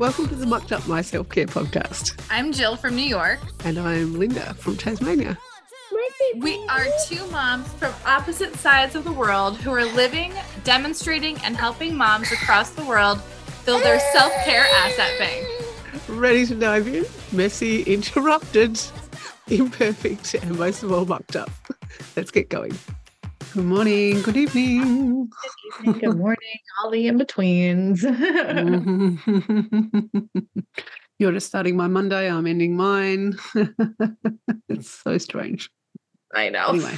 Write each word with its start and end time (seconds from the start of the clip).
Welcome 0.00 0.28
to 0.28 0.34
the 0.34 0.46
Mucked 0.46 0.72
Up 0.72 0.88
My 0.88 1.02
Self 1.02 1.28
Care 1.28 1.44
podcast. 1.44 2.18
I'm 2.30 2.52
Jill 2.52 2.74
from 2.74 2.96
New 2.96 3.04
York. 3.04 3.38
And 3.66 3.78
I'm 3.78 4.18
Linda 4.18 4.54
from 4.54 4.78
Tasmania. 4.78 5.36
We 6.36 6.66
are 6.70 6.86
two 7.06 7.26
moms 7.26 7.70
from 7.74 7.92
opposite 8.06 8.56
sides 8.56 8.94
of 8.94 9.04
the 9.04 9.12
world 9.12 9.58
who 9.58 9.70
are 9.72 9.84
living, 9.84 10.32
demonstrating, 10.64 11.36
and 11.44 11.54
helping 11.54 11.94
moms 11.94 12.32
across 12.32 12.70
the 12.70 12.84
world 12.86 13.20
build 13.66 13.82
their 13.82 14.00
self 14.14 14.32
care 14.42 14.64
asset 14.76 15.18
bank. 15.18 15.46
Ready 16.08 16.46
to 16.46 16.54
dive 16.54 16.88
in? 16.88 17.04
Messy, 17.30 17.82
interrupted, 17.82 18.80
imperfect, 19.48 20.32
and 20.32 20.58
most 20.58 20.82
of 20.82 20.92
all, 20.92 21.04
mucked 21.04 21.36
up. 21.36 21.50
Let's 22.16 22.30
get 22.30 22.48
going. 22.48 22.72
Good 23.52 23.64
morning, 23.64 24.22
good 24.22 24.36
evening. 24.36 25.26
Good 25.26 25.88
evening, 25.88 26.00
good 26.00 26.16
morning, 26.16 26.58
all 26.78 26.92
the 26.92 27.08
in 27.08 27.18
betweens. 27.18 28.00
You're 31.18 31.32
just 31.32 31.48
starting 31.48 31.76
my 31.76 31.88
Monday, 31.88 32.30
I'm 32.30 32.46
ending 32.46 32.76
mine. 32.76 33.36
it's 34.68 34.90
so 34.90 35.18
strange. 35.18 35.68
I 36.32 36.50
know. 36.50 36.68
Anyway. 36.68 36.96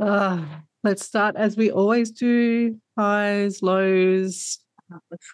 uh, 0.00 0.42
let's 0.84 1.04
start 1.04 1.36
as 1.36 1.58
we 1.58 1.70
always 1.70 2.12
do 2.12 2.80
highs, 2.96 3.62
lows. 3.62 4.58
Let's 5.10 5.26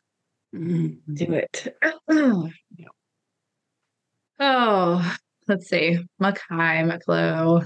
Do 0.52 1.32
it. 1.32 1.76
oh, 2.10 2.50
let's 5.50 5.68
see. 5.68 5.98
Muck 6.18 6.40
low. 7.08 7.62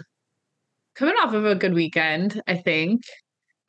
Coming 0.97 1.15
off 1.23 1.35
of 1.35 1.45
a 1.45 1.55
good 1.55 1.75
weekend, 1.75 2.41
I 2.47 2.57
think. 2.57 3.03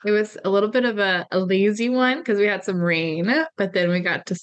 It 0.05 0.11
was 0.11 0.37
a 0.45 0.49
little 0.49 0.69
bit 0.69 0.85
of 0.85 0.99
a, 0.99 1.27
a 1.31 1.39
lazy 1.39 1.89
one 1.89 2.19
because 2.19 2.39
we 2.39 2.45
had 2.45 2.63
some 2.63 2.79
rain, 2.79 3.31
but 3.57 3.73
then 3.73 3.89
we 3.89 3.99
got 3.99 4.25
to 4.27 4.39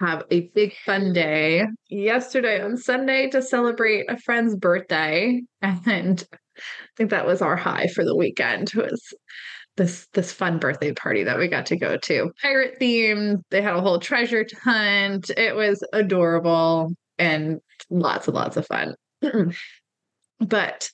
have 0.00 0.24
a 0.30 0.48
big 0.54 0.74
fun 0.84 1.12
day 1.12 1.64
yesterday 1.88 2.62
on 2.62 2.76
Sunday 2.76 3.28
to 3.30 3.42
celebrate 3.42 4.10
a 4.10 4.18
friend's 4.18 4.56
birthday. 4.56 5.42
And 5.60 6.24
I 6.30 6.96
think 6.96 7.10
that 7.10 7.26
was 7.26 7.42
our 7.42 7.56
high 7.56 7.86
for 7.88 8.04
the 8.04 8.16
weekend 8.16 8.72
was 8.74 9.02
this 9.76 10.06
this 10.12 10.32
fun 10.32 10.58
birthday 10.58 10.92
party 10.92 11.24
that 11.24 11.38
we 11.38 11.48
got 11.48 11.66
to 11.66 11.76
go 11.76 11.96
to. 11.96 12.30
Pirate 12.42 12.78
themed. 12.80 13.42
They 13.50 13.62
had 13.62 13.74
a 13.74 13.80
whole 13.80 13.98
treasure 13.98 14.46
hunt. 14.62 15.30
It 15.30 15.54
was 15.54 15.84
adorable 15.92 16.92
and 17.18 17.60
lots 17.90 18.26
and 18.26 18.34
lots 18.34 18.56
of 18.56 18.66
fun. 18.66 18.94
but 20.40 20.90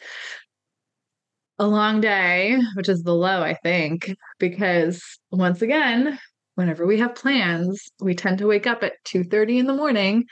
a 1.58 1.66
long 1.66 2.00
day, 2.00 2.58
which 2.74 2.88
is 2.88 3.02
the 3.02 3.14
low, 3.14 3.42
I 3.42 3.54
think, 3.54 4.14
because 4.38 5.02
once 5.30 5.60
again, 5.62 6.18
whenever 6.54 6.86
we 6.86 6.98
have 6.98 7.14
plans, 7.14 7.88
we 8.00 8.14
tend 8.14 8.38
to 8.38 8.46
wake 8.46 8.66
up 8.66 8.82
at 8.82 8.94
2:30 9.04 9.58
in 9.58 9.66
the 9.66 9.74
morning 9.74 10.24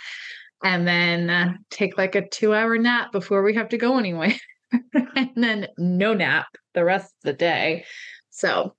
and 0.63 0.87
then 0.87 1.31
uh, 1.31 1.55
take 1.71 1.99
like 1.99 2.15
a 2.15 2.23
2-hour 2.23 2.79
nap 2.79 3.13
before 3.13 3.43
we 3.43 3.55
have 3.55 3.69
to 3.71 3.79
go 3.79 3.99
anyway. 3.99 4.37
and 4.73 5.31
then 5.37 5.69
no 5.79 6.15
nap 6.15 6.47
the 6.75 6.85
rest 6.85 7.07
of 7.07 7.23
the 7.25 7.33
day. 7.33 7.85
So, 8.31 8.75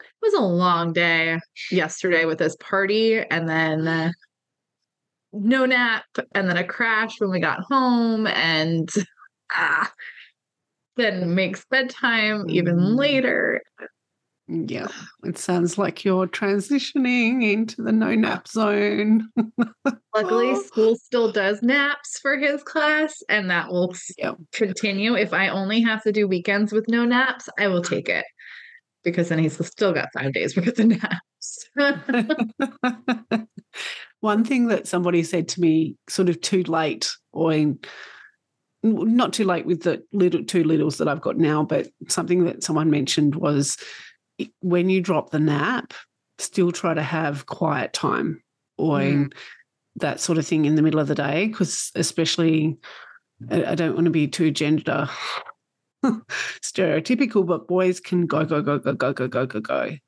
it 0.00 0.06
was 0.22 0.34
a 0.34 0.40
long 0.40 0.92
day 0.92 1.38
yesterday 1.70 2.24
with 2.24 2.38
this 2.38 2.56
party 2.56 3.18
and 3.18 3.48
then 3.48 3.86
uh, 3.86 4.10
no 5.34 5.66
nap 5.66 6.04
and 6.34 6.48
then 6.48 6.56
a 6.56 6.64
crash 6.66 7.20
when 7.20 7.30
we 7.30 7.40
got 7.40 7.60
home 7.60 8.26
and 8.26 8.88
ah, 9.52 9.92
then 10.96 11.34
makes 11.34 11.64
bedtime 11.70 12.48
even 12.48 12.76
Mm. 12.76 12.96
later. 12.96 13.60
Yeah, 14.46 14.88
it 15.24 15.38
sounds 15.38 15.78
like 15.78 16.04
you're 16.04 16.26
transitioning 16.28 17.50
into 17.50 17.80
the 17.82 17.92
no 17.92 18.14
nap 18.14 18.46
zone. 18.46 19.30
Luckily, 20.14 20.50
Oh. 20.50 20.62
school 20.62 20.96
still 20.96 21.32
does 21.32 21.62
naps 21.62 22.18
for 22.20 22.36
his 22.36 22.62
class, 22.62 23.22
and 23.30 23.48
that 23.50 23.68
will 23.70 23.94
Yeah. 24.18 24.34
continue. 24.52 25.14
If 25.16 25.32
I 25.32 25.48
only 25.48 25.80
have 25.80 26.02
to 26.02 26.12
do 26.12 26.28
weekends 26.28 26.72
with 26.72 26.88
no 26.88 27.04
naps, 27.06 27.48
I 27.58 27.68
will 27.68 27.82
take 27.82 28.08
it 28.10 28.26
because 29.02 29.28
then 29.30 29.38
he's 29.38 29.58
still 29.66 29.92
got 29.94 30.10
five 30.12 30.32
days 30.34 30.56
worth 30.56 30.78
of 30.78 30.86
naps. 30.86 31.68
One 34.24 34.42
thing 34.42 34.68
that 34.68 34.88
somebody 34.88 35.22
said 35.22 35.48
to 35.48 35.60
me, 35.60 35.96
sort 36.08 36.30
of 36.30 36.40
too 36.40 36.62
late, 36.62 37.14
or 37.32 37.52
in, 37.52 37.78
not 38.82 39.34
too 39.34 39.44
late 39.44 39.66
with 39.66 39.82
the 39.82 40.02
little 40.14 40.42
two 40.42 40.64
littles 40.64 40.96
that 40.96 41.08
I've 41.08 41.20
got 41.20 41.36
now, 41.36 41.62
but 41.62 41.88
something 42.08 42.44
that 42.44 42.62
someone 42.64 42.88
mentioned 42.90 43.34
was 43.34 43.76
when 44.60 44.88
you 44.88 45.02
drop 45.02 45.28
the 45.28 45.38
nap, 45.38 45.92
still 46.38 46.72
try 46.72 46.94
to 46.94 47.02
have 47.02 47.44
quiet 47.44 47.92
time 47.92 48.42
or 48.78 48.98
Mm. 48.98 49.32
that 49.96 50.20
sort 50.20 50.38
of 50.38 50.46
thing 50.46 50.64
in 50.64 50.74
the 50.74 50.82
middle 50.82 51.00
of 51.00 51.08
the 51.08 51.14
day, 51.14 51.46
because 51.48 51.92
especially 51.94 52.78
I 53.50 53.72
I 53.72 53.74
don't 53.74 53.94
want 53.94 54.06
to 54.06 54.10
be 54.10 54.26
too 54.26 54.50
gender 54.50 55.06
stereotypical, 56.62 57.46
but 57.46 57.68
boys 57.68 58.00
can 58.00 58.24
go, 58.26 58.46
go, 58.46 58.62
go, 58.62 58.78
go, 58.78 58.94
go, 58.94 59.12
go, 59.12 59.28
go, 59.28 59.46
go, 59.46 59.60
go. 59.60 59.98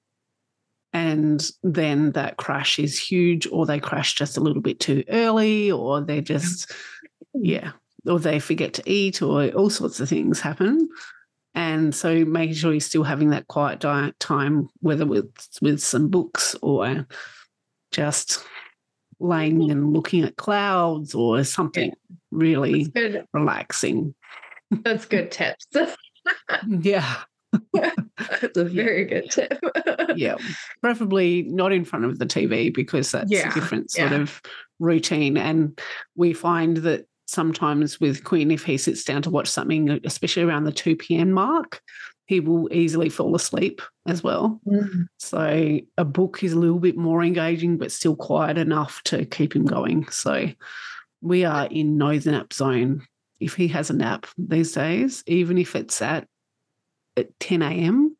And 0.92 1.44
then 1.62 2.12
that 2.12 2.36
crash 2.36 2.78
is 2.78 2.98
huge, 2.98 3.46
or 3.50 3.66
they 3.66 3.80
crash 3.80 4.14
just 4.14 4.36
a 4.36 4.40
little 4.40 4.62
bit 4.62 4.80
too 4.80 5.04
early, 5.08 5.70
or 5.70 6.00
they're 6.00 6.20
just, 6.20 6.72
yeah, 7.34 7.72
or 8.06 8.18
they 8.18 8.38
forget 8.38 8.72
to 8.74 8.82
eat, 8.90 9.20
or 9.20 9.48
all 9.50 9.70
sorts 9.70 10.00
of 10.00 10.08
things 10.08 10.40
happen. 10.40 10.88
And 11.54 11.94
so 11.94 12.24
making 12.24 12.54
sure 12.54 12.72
you're 12.72 12.80
still 12.80 13.02
having 13.02 13.30
that 13.30 13.48
quiet 13.48 13.80
diet 13.80 14.18
time, 14.20 14.68
whether 14.80 15.06
with 15.06 15.30
with 15.62 15.80
some 15.80 16.08
books 16.08 16.54
or 16.62 17.06
just 17.92 18.44
laying 19.18 19.58
mm-hmm. 19.58 19.70
and 19.70 19.92
looking 19.94 20.22
at 20.24 20.36
clouds 20.36 21.14
or 21.14 21.42
something 21.44 21.92
really 22.30 22.84
That's 22.94 23.26
relaxing. 23.32 24.14
That's 24.70 25.06
good 25.06 25.30
tips. 25.30 25.66
Yeah. 26.66 27.18
That's 28.40 28.56
a 28.56 28.64
very 28.64 29.04
good 29.04 29.30
tip. 29.30 29.58
yeah, 30.16 30.36
preferably 30.80 31.42
not 31.44 31.72
in 31.72 31.84
front 31.84 32.04
of 32.04 32.18
the 32.18 32.26
TV 32.26 32.72
because 32.72 33.10
that's 33.12 33.30
Yeah, 33.30 33.50
a 33.50 33.54
different 33.54 33.90
sort 33.90 34.12
yeah. 34.12 34.20
of 34.22 34.40
routine. 34.78 35.36
And 35.36 35.78
we 36.16 36.32
find 36.32 36.78
that 36.78 37.06
sometimes 37.26 38.00
with 38.00 38.24
Quinn, 38.24 38.50
if 38.50 38.64
he 38.64 38.78
sits 38.78 39.04
down 39.04 39.22
to 39.22 39.30
watch 39.30 39.48
something, 39.48 40.00
especially 40.04 40.44
around 40.44 40.64
the 40.64 40.72
2 40.72 40.96
p.m. 40.96 41.32
mark, 41.32 41.80
he 42.26 42.40
will 42.40 42.68
easily 42.72 43.08
fall 43.08 43.34
asleep 43.36 43.80
as 44.06 44.22
well. 44.22 44.60
Mm. 44.66 45.06
So 45.18 45.78
a 45.96 46.04
book 46.04 46.42
is 46.42 46.52
a 46.52 46.58
little 46.58 46.80
bit 46.80 46.96
more 46.96 47.22
engaging, 47.22 47.78
but 47.78 47.92
still 47.92 48.16
quiet 48.16 48.58
enough 48.58 49.00
to 49.04 49.24
keep 49.24 49.54
him 49.54 49.64
going. 49.64 50.08
So 50.10 50.48
we 51.20 51.44
are 51.44 51.66
in 51.66 51.96
no 51.96 52.12
nap 52.12 52.52
zone. 52.52 53.06
If 53.38 53.54
he 53.54 53.68
has 53.68 53.90
a 53.90 53.94
nap 53.94 54.26
these 54.38 54.72
days, 54.72 55.22
even 55.26 55.58
if 55.58 55.76
it's 55.76 56.00
at, 56.02 56.26
at 57.16 57.38
10 57.40 57.62
a.m., 57.62 58.16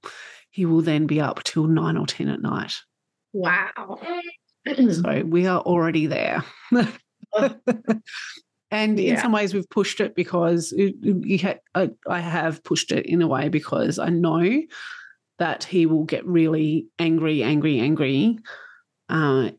he 0.50 0.64
will 0.66 0.82
then 0.82 1.06
be 1.06 1.20
up 1.20 1.42
till 1.44 1.66
nine 1.66 1.96
or 1.96 2.06
10 2.06 2.28
at 2.28 2.40
night. 2.40 2.74
Wow. 3.32 4.00
So 4.92 5.22
we 5.24 5.46
are 5.46 5.60
already 5.60 6.06
there. 6.06 6.42
and 8.70 8.98
in 8.98 9.14
some 9.20 9.32
ways, 9.32 9.54
we've 9.54 9.68
pushed 9.70 10.00
it 10.00 10.14
because 10.14 10.72
it- 10.72 10.96
you 11.02 11.38
ha- 11.38 11.90
I, 12.08 12.18
have 12.20 12.64
pushed 12.64 12.90
it 12.92 13.06
in 13.06 13.22
a 13.22 13.26
way 13.28 13.48
because 13.48 13.98
I 13.98 14.08
know 14.08 14.62
that 15.38 15.64
he 15.64 15.86
will 15.86 16.04
get 16.04 16.26
really 16.26 16.86
angry, 16.98 17.42
angry, 17.42 17.78
angry 17.78 18.38
uh, 19.08 19.50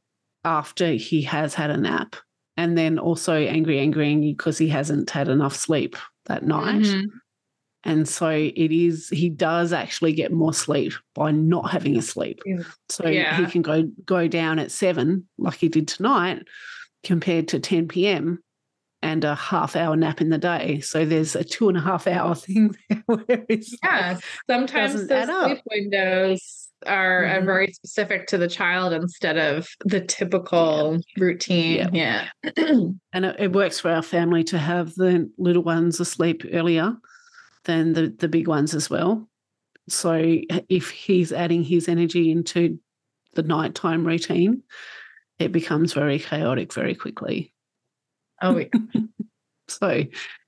after 0.43 0.91
he 0.93 1.21
has 1.23 1.53
had 1.53 1.69
a 1.69 1.77
nap. 1.77 2.15
And 2.57 2.75
then 2.75 2.97
also 2.97 3.35
angry, 3.35 3.79
angry, 3.79 4.07
angry 4.09 4.31
because 4.33 4.57
he 4.57 4.67
hasn't 4.69 5.11
had 5.11 5.27
enough 5.27 5.55
sleep 5.55 5.95
that 6.25 6.43
night. 6.43 6.81
Mhm. 6.81 7.03
And 7.83 8.07
so 8.07 8.29
it 8.29 8.71
is, 8.71 9.07
he 9.09 9.29
does 9.29 9.71
actually 9.71 10.11
get 10.13 10.31
more 10.33 10.53
sleep 10.53 10.93
by 11.15 11.31
not 11.31 11.71
having 11.71 11.95
a 11.97 12.01
sleep. 12.01 12.39
Yeah. 12.45 12.63
So 12.89 13.07
Yeah. 13.07 13.37
he 13.37 13.45
can 13.51 13.61
go 13.61 13.83
go 14.05 14.27
down 14.27 14.59
at 14.59 14.71
seven, 14.71 15.27
like 15.37 15.55
he 15.57 15.69
did 15.69 15.87
tonight, 15.87 16.43
compared 17.03 17.47
to 17.49 17.59
10 17.59 17.87
p.m. 17.87 18.39
and 19.03 19.23
a 19.23 19.35
half 19.35 19.75
hour 19.75 19.95
nap 19.95 20.21
in 20.21 20.29
the 20.29 20.37
day. 20.39 20.79
So 20.81 21.05
there's 21.05 21.35
a 21.35 21.43
two 21.43 21.69
and 21.69 21.77
a 21.77 21.81
half 21.81 22.07
hour 22.07 22.33
thing 22.43 22.75
there 22.89 23.03
where 23.05 23.45
it's 23.47 23.73
Yeah. 23.83 24.17
Sometimes 24.49 24.93
doesn't 24.93 25.07
those 25.07 25.29
up. 25.29 25.45
sleep 25.51 25.61
windows 25.71 26.63
are 26.85 27.23
Mhm. 27.23 27.45
very 27.45 27.71
specific 27.73 28.27
to 28.27 28.37
the 28.37 28.47
child 28.47 28.91
instead 28.93 29.37
of 29.37 29.67
the 29.85 30.01
typical 30.01 30.97
routine. 31.17 31.89
Yeah. 31.93 32.27
and 32.57 32.99
it, 33.25 33.35
it 33.39 33.53
works 33.53 33.79
for 33.79 33.91
our 33.91 34.01
family 34.03 34.43
to 34.45 34.57
have 34.57 34.93
the 34.95 35.29
little 35.37 35.63
ones 35.63 35.99
asleep 35.99 36.43
earlier 36.51 36.95
than 37.67 37.93
the, 37.93 38.07
the 38.07 38.27
big 38.27 38.47
ones 38.47 38.73
as 38.73 38.89
well. 38.89 39.29
So 39.87 40.15
if 40.69 40.89
he's 40.89 41.31
adding 41.31 41.63
his 41.63 41.87
energy 41.87 42.31
into 42.31 42.79
the 43.35 43.43
nighttime 43.43 44.05
routine, 44.05 44.63
it 45.37 45.51
becomes 45.51 45.93
very 45.93 46.17
chaotic 46.17 46.73
very 46.73 46.95
quickly. 46.95 47.53
oh, 48.41 48.57
yeah. 48.57 48.67
So 49.69 50.05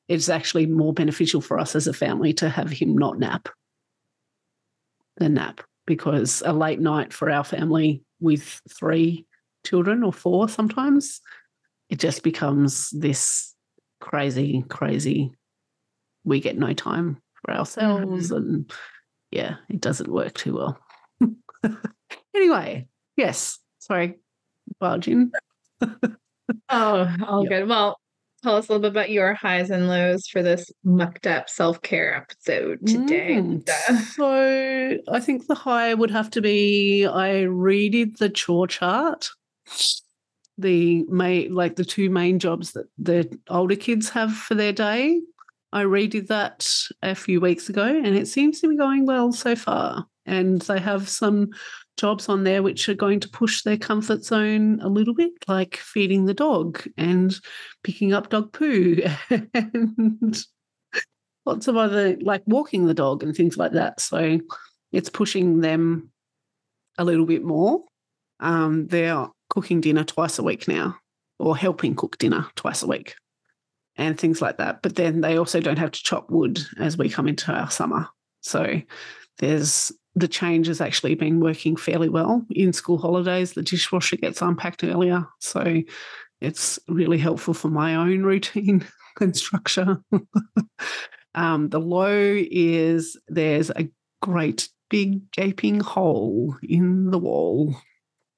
it's 0.07 0.29
actually 0.29 0.65
more 0.65 0.93
beneficial 0.93 1.41
for 1.41 1.59
us 1.59 1.75
as 1.75 1.87
a 1.87 1.93
family 1.93 2.31
to 2.35 2.47
have 2.47 2.69
him 2.69 2.97
not 2.97 3.19
nap 3.19 3.49
than 5.17 5.33
nap 5.33 5.59
because 5.85 6.41
a 6.45 6.53
late 6.53 6.79
night 6.79 7.11
for 7.11 7.29
our 7.29 7.43
family 7.43 8.01
with 8.21 8.61
three 8.71 9.25
children 9.65 10.03
or 10.03 10.13
four 10.13 10.47
sometimes, 10.47 11.19
it 11.89 11.99
just 11.99 12.23
becomes 12.23 12.91
this 12.91 13.53
crazy, 13.99 14.63
crazy. 14.69 15.33
We 16.29 16.39
get 16.39 16.57
no 16.57 16.73
time 16.73 17.21
for 17.43 17.53
ourselves, 17.53 18.31
and 18.31 18.71
yeah, 19.31 19.55
it 19.67 19.81
doesn't 19.81 20.11
work 20.11 20.33
too 20.35 20.55
well. 20.55 20.79
anyway, 22.35 22.87
yes, 23.17 23.59
sorry, 23.79 24.19
barging. 24.79 25.31
Oh, 26.71 27.11
all 27.27 27.43
Yep. 27.43 27.49
good. 27.49 27.67
Well, 27.69 27.97
tell 28.43 28.55
us 28.55 28.69
a 28.69 28.71
little 28.71 28.81
bit 28.81 28.91
about 28.91 29.09
your 29.09 29.33
highs 29.33 29.71
and 29.71 29.87
lows 29.87 30.27
for 30.27 30.43
this 30.43 30.71
mucked 30.83 31.25
up 31.25 31.49
self 31.49 31.81
care 31.81 32.15
episode 32.15 32.85
today. 32.85 33.41
Mm, 33.41 33.67
So 34.13 34.97
I 35.11 35.19
think 35.19 35.47
the 35.47 35.55
high 35.55 35.93
would 35.95 36.11
have 36.11 36.29
to 36.31 36.41
be 36.41 37.05
I 37.07 37.45
redid 37.45 38.17
the 38.17 38.29
chore 38.29 38.67
chart. 38.67 39.29
The 40.59 41.03
main 41.09 41.53
like 41.55 41.75
the 41.75 41.85
two 41.85 42.09
main 42.09 42.37
jobs 42.37 42.73
that 42.73 42.87
the 42.97 43.39
older 43.49 43.75
kids 43.75 44.09
have 44.09 44.33
for 44.35 44.53
their 44.55 44.73
day. 44.73 45.21
I 45.71 45.83
redid 45.83 46.27
that 46.27 46.67
a 47.01 47.15
few 47.15 47.39
weeks 47.39 47.69
ago 47.69 47.85
and 47.85 48.15
it 48.15 48.27
seems 48.27 48.59
to 48.61 48.69
be 48.69 48.77
going 48.77 49.05
well 49.05 49.31
so 49.31 49.55
far. 49.55 50.05
And 50.25 50.61
they 50.63 50.79
have 50.79 51.09
some 51.09 51.49
jobs 51.97 52.29
on 52.29 52.43
there 52.43 52.63
which 52.63 52.87
are 52.87 52.95
going 52.95 53.19
to 53.19 53.29
push 53.29 53.63
their 53.63 53.77
comfort 53.77 54.23
zone 54.23 54.79
a 54.81 54.87
little 54.89 55.13
bit, 55.13 55.31
like 55.47 55.77
feeding 55.77 56.25
the 56.25 56.33
dog 56.33 56.81
and 56.97 57.35
picking 57.83 58.13
up 58.13 58.29
dog 58.29 58.53
poo 58.53 58.97
and 59.53 60.43
lots 61.45 61.67
of 61.67 61.77
other 61.77 62.15
like 62.21 62.43
walking 62.45 62.85
the 62.85 62.93
dog 62.93 63.23
and 63.23 63.35
things 63.35 63.57
like 63.57 63.73
that. 63.73 63.99
So 63.99 64.39
it's 64.91 65.09
pushing 65.09 65.61
them 65.61 66.11
a 66.97 67.05
little 67.05 67.25
bit 67.25 67.43
more. 67.43 67.83
Um, 68.39 68.87
they're 68.87 69.27
cooking 69.49 69.81
dinner 69.81 70.03
twice 70.03 70.39
a 70.39 70.43
week 70.43 70.67
now, 70.67 70.95
or 71.39 71.57
helping 71.57 71.95
cook 71.95 72.17
dinner 72.17 72.47
twice 72.55 72.83
a 72.83 72.87
week, 72.87 73.15
and 73.99 74.17
things 74.17 74.41
like 74.41 74.57
that. 74.57 74.81
But 74.81 74.95
then 74.95 75.21
they 75.21 75.37
also 75.37 75.59
don't 75.59 75.77
have 75.77 75.91
to 75.91 76.03
chop 76.03 76.31
wood 76.31 76.59
as 76.79 76.97
we 76.97 77.09
come 77.09 77.27
into 77.27 77.51
our 77.51 77.69
summer. 77.69 78.07
So 78.41 78.81
there's 79.37 79.91
the 80.15 80.27
change 80.27 80.67
has 80.67 80.81
actually 80.81 81.15
been 81.15 81.39
working 81.39 81.75
fairly 81.75 82.09
well 82.09 82.45
in 82.49 82.73
school 82.73 82.97
holidays. 82.97 83.53
The 83.53 83.61
dishwasher 83.61 84.15
gets 84.15 84.41
unpacked 84.41 84.83
earlier. 84.83 85.27
So 85.39 85.81
it's 86.41 86.79
really 86.87 87.17
helpful 87.17 87.53
for 87.53 87.67
my 87.67 87.95
own 87.95 88.23
routine 88.23 88.85
and 89.19 89.35
structure. 89.35 90.01
um, 91.35 91.69
the 91.69 91.79
low 91.79 92.35
is 92.49 93.17
there's 93.27 93.69
a 93.69 93.89
great 94.21 94.69
big 94.89 95.29
gaping 95.31 95.81
hole 95.81 96.55
in 96.63 97.11
the 97.11 97.19
wall. 97.19 97.75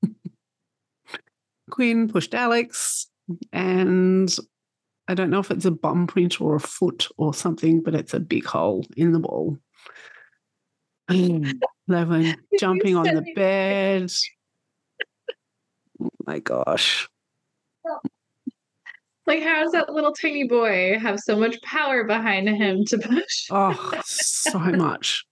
Quinn 1.69 2.09
pushed 2.09 2.33
Alex, 2.33 3.07
and 3.53 4.35
I 5.11 5.13
don't 5.13 5.29
know 5.29 5.39
if 5.39 5.51
it's 5.51 5.65
a 5.65 5.71
bum 5.71 6.07
print 6.07 6.39
or 6.39 6.55
a 6.55 6.59
foot 6.61 7.09
or 7.17 7.33
something, 7.33 7.81
but 7.81 7.93
it's 7.93 8.13
a 8.13 8.19
big 8.19 8.45
hole 8.45 8.85
in 8.95 9.11
the 9.11 9.19
wall. 9.19 9.57
they 11.09 11.53
were 11.89 12.33
jumping 12.59 12.95
on 12.95 13.03
the 13.03 13.25
bed. 13.35 14.09
Oh 16.01 16.09
my 16.25 16.39
gosh. 16.39 17.09
Like, 19.27 19.43
how 19.43 19.61
does 19.61 19.73
that 19.73 19.93
little 19.93 20.13
tiny 20.13 20.47
boy 20.47 20.97
have 20.99 21.19
so 21.19 21.37
much 21.37 21.61
power 21.61 22.03
behind 22.05 22.49
him 22.49 22.83
to 22.85 22.97
push? 22.97 23.47
Oh, 23.51 24.01
so 24.03 24.57
much. 24.57 25.23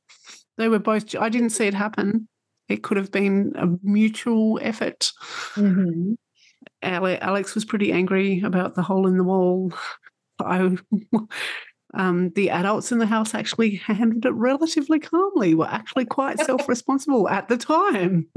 They 0.57 0.69
were 0.69 0.77
both, 0.77 1.15
I 1.15 1.27
didn't 1.29 1.49
see 1.49 1.65
it 1.65 1.73
happen. 1.73 2.27
It 2.69 2.83
could 2.83 2.97
have 2.97 3.11
been 3.11 3.53
a 3.55 3.65
mutual 3.81 4.59
effort. 4.61 5.11
Mhm. 5.55 6.17
Ale- 6.83 7.17
Alex 7.21 7.55
was 7.55 7.65
pretty 7.65 7.91
angry 7.91 8.41
about 8.41 8.75
the 8.75 8.81
hole 8.81 9.07
in 9.07 9.17
the 9.17 9.23
wall. 9.23 9.73
I, 10.39 10.77
um, 11.93 12.31
the 12.35 12.49
adults 12.49 12.91
in 12.91 12.99
the 12.99 13.05
house 13.05 13.33
actually 13.33 13.75
handled 13.75 14.25
it 14.25 14.31
relatively 14.31 14.99
calmly, 14.99 15.55
were 15.55 15.67
actually 15.67 16.05
quite 16.05 16.39
self 16.45 16.67
responsible 16.69 17.27
at 17.27 17.47
the 17.47 17.57
time. 17.57 18.27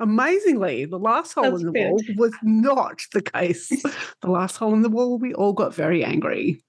Amazingly, 0.00 0.86
the 0.86 0.98
last 0.98 1.32
hole 1.34 1.44
That's 1.44 1.62
in 1.62 1.72
the 1.72 1.80
wall 1.80 2.00
was 2.16 2.34
not 2.42 3.02
the 3.12 3.22
case. 3.22 3.68
the 3.68 4.30
last 4.30 4.56
hole 4.56 4.74
in 4.74 4.82
the 4.82 4.88
wall, 4.88 5.18
we 5.18 5.32
all 5.34 5.52
got 5.52 5.74
very 5.74 6.04
angry. 6.04 6.62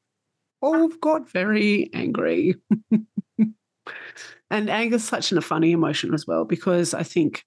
All 0.61 0.87
got 0.87 1.29
very 1.31 1.89
angry. 1.93 2.55
and 4.49 4.69
anger's 4.69 5.03
such 5.03 5.31
a 5.31 5.41
funny 5.41 5.71
emotion 5.71 6.13
as 6.13 6.27
well 6.27 6.45
because 6.45 6.93
I 6.93 7.03
think 7.03 7.43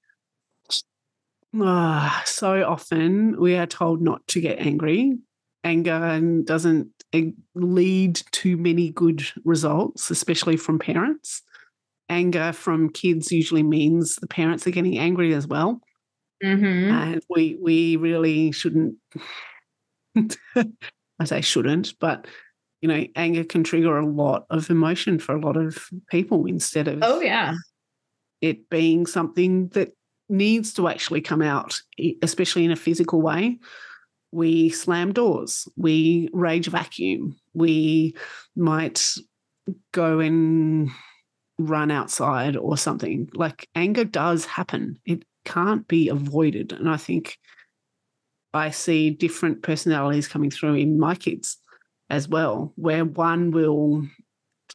ah, 1.63 2.23
so 2.27 2.65
often 2.65 3.41
we 3.41 3.57
are 3.57 3.67
told 3.67 4.01
not 4.03 4.27
to 4.29 4.41
get 4.41 4.59
angry. 4.59 5.19
Anger 5.65 6.21
doesn't 6.45 6.89
eh, 7.13 7.31
lead 7.55 8.23
to 8.33 8.57
many 8.57 8.91
good 8.91 9.23
results, 9.45 10.11
especially 10.11 10.57
from 10.57 10.79
parents. 10.79 11.43
Anger 12.09 12.53
from 12.53 12.91
kids 12.91 13.33
usually 13.33 13.63
means 13.65 14.17
the 14.17 14.29
parents 14.29 14.67
are 14.67 14.71
getting 14.71 14.99
angry 14.99 15.35
as 15.35 15.47
well 15.47 15.81
Mhm. 16.45 16.91
and 16.93 17.23
we 17.31 17.57
we 17.63 17.97
really 17.97 18.53
shouldn't 18.53 18.97
i 21.19 21.25
say 21.25 21.41
shouldn't 21.41 21.99
but 21.99 22.27
you 22.83 22.89
know 22.89 23.05
anger 23.17 23.45
can 23.45 23.65
trigger 23.65 23.97
a 23.99 24.07
lot 24.07 24.47
of 24.51 24.69
emotion 24.71 25.19
for 25.19 25.35
a 25.35 25.41
lot 25.41 25.57
of 25.57 25.89
people 26.11 26.45
instead 26.47 26.89
of 26.89 26.99
Oh, 27.03 27.21
yeah. 27.21 27.55
it 28.43 28.69
being 28.71 29.07
something 29.07 29.69
that 29.69 29.93
needs 30.29 30.73
to 30.75 30.89
actually 30.89 31.21
come 31.21 31.43
out 31.43 31.81
especially 32.23 32.65
in 32.65 32.71
a 32.71 32.77
physical 32.77 33.23
way. 33.23 33.59
We 34.33 34.71
slam 34.71 35.13
doors 35.13 35.69
we 35.77 36.29
rage 36.33 36.67
vacuum 36.67 37.37
we 37.55 38.15
might 38.55 39.15
go 39.93 40.21
and 40.21 40.91
run 41.59 41.91
outside 41.91 42.57
or 42.57 42.77
something. 42.77 43.29
Like 43.35 43.69
anger 43.75 44.05
does 44.05 44.45
happen. 44.45 44.99
It 45.07 45.25
can't 45.45 45.87
be 45.89 46.09
avoided. 46.09 46.73
And 46.73 46.91
i 46.91 46.97
think 46.97 47.39
i 48.53 48.71
see 48.71 49.11
different 49.11 49.63
personalities 49.63 50.29
coming 50.29 50.51
through 50.51 50.75
in 50.75 50.99
my 50.99 51.15
kids 51.15 51.59
as 52.11 52.29
well 52.29 52.73
where 52.77 53.05
one 53.05 53.51
will 53.51 54.07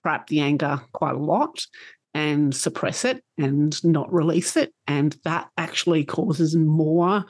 trap 0.01 0.27
the 0.27 0.39
anger 0.39 0.79
quite 0.93 1.15
a 1.15 1.19
lot 1.19 1.65
and 2.13 2.53
suppress 2.55 3.05
it 3.05 3.23
and 3.37 3.83
not 3.83 4.11
release 4.11 4.57
it 4.57 4.73
and 4.87 5.15
that 5.23 5.49
actually 5.57 6.03
causes 6.03 6.55
more 6.55 7.23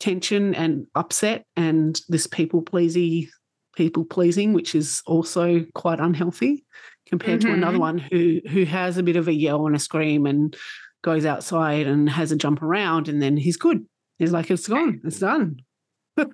tension 0.00 0.54
and 0.54 0.86
upset 0.94 1.44
and 1.56 2.00
this 2.08 2.26
people 2.26 2.60
pleasy 2.60 3.30
people 3.76 4.04
pleasing 4.04 4.52
which 4.52 4.74
is 4.74 5.02
also 5.06 5.64
quite 5.74 6.00
unhealthy 6.00 6.64
compared 7.06 7.40
to 7.40 7.52
another 7.52 7.76
Mhm. 7.78 7.80
one 7.80 7.98
who 7.98 8.40
who 8.50 8.64
has 8.64 8.98
a 8.98 9.02
bit 9.02 9.16
of 9.16 9.26
a 9.28 9.32
yell 9.32 9.66
and 9.66 9.74
a 9.74 9.78
scream 9.78 10.26
and 10.26 10.54
goes 11.02 11.24
outside 11.24 11.86
and 11.86 12.08
has 12.10 12.30
a 12.32 12.36
jump 12.36 12.62
around 12.62 13.08
and 13.08 13.20
then 13.22 13.36
he's 13.36 13.56
good. 13.56 13.84
He's 14.18 14.32
like 14.32 14.50
it's 14.50 14.68
gone. 14.68 15.00
It's 15.04 15.18
done. 15.18 15.56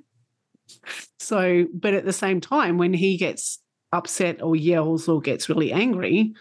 So 1.19 1.67
but 1.75 1.95
at 1.95 2.05
the 2.05 2.13
same 2.13 2.41
time 2.41 2.79
when 2.79 2.93
he 2.95 3.17
gets 3.17 3.59
upset 3.93 4.41
or 4.43 4.55
yells 4.55 5.09
or 5.09 5.21
gets 5.21 5.49
really 5.49 5.73
angry 5.73 6.33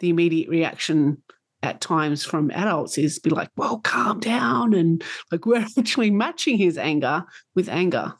the 0.00 0.10
immediate 0.10 0.48
reaction 0.48 1.22
at 1.62 1.80
times 1.80 2.24
from 2.24 2.50
adults 2.50 2.98
is 2.98 3.18
be 3.18 3.30
like, 3.30 3.48
well, 3.56 3.78
calm 3.78 4.20
down. 4.20 4.74
And 4.74 5.02
like 5.32 5.46
we're 5.46 5.64
actually 5.78 6.10
matching 6.10 6.58
his 6.58 6.78
anger 6.78 7.24
with 7.54 7.68
anger. 7.68 8.14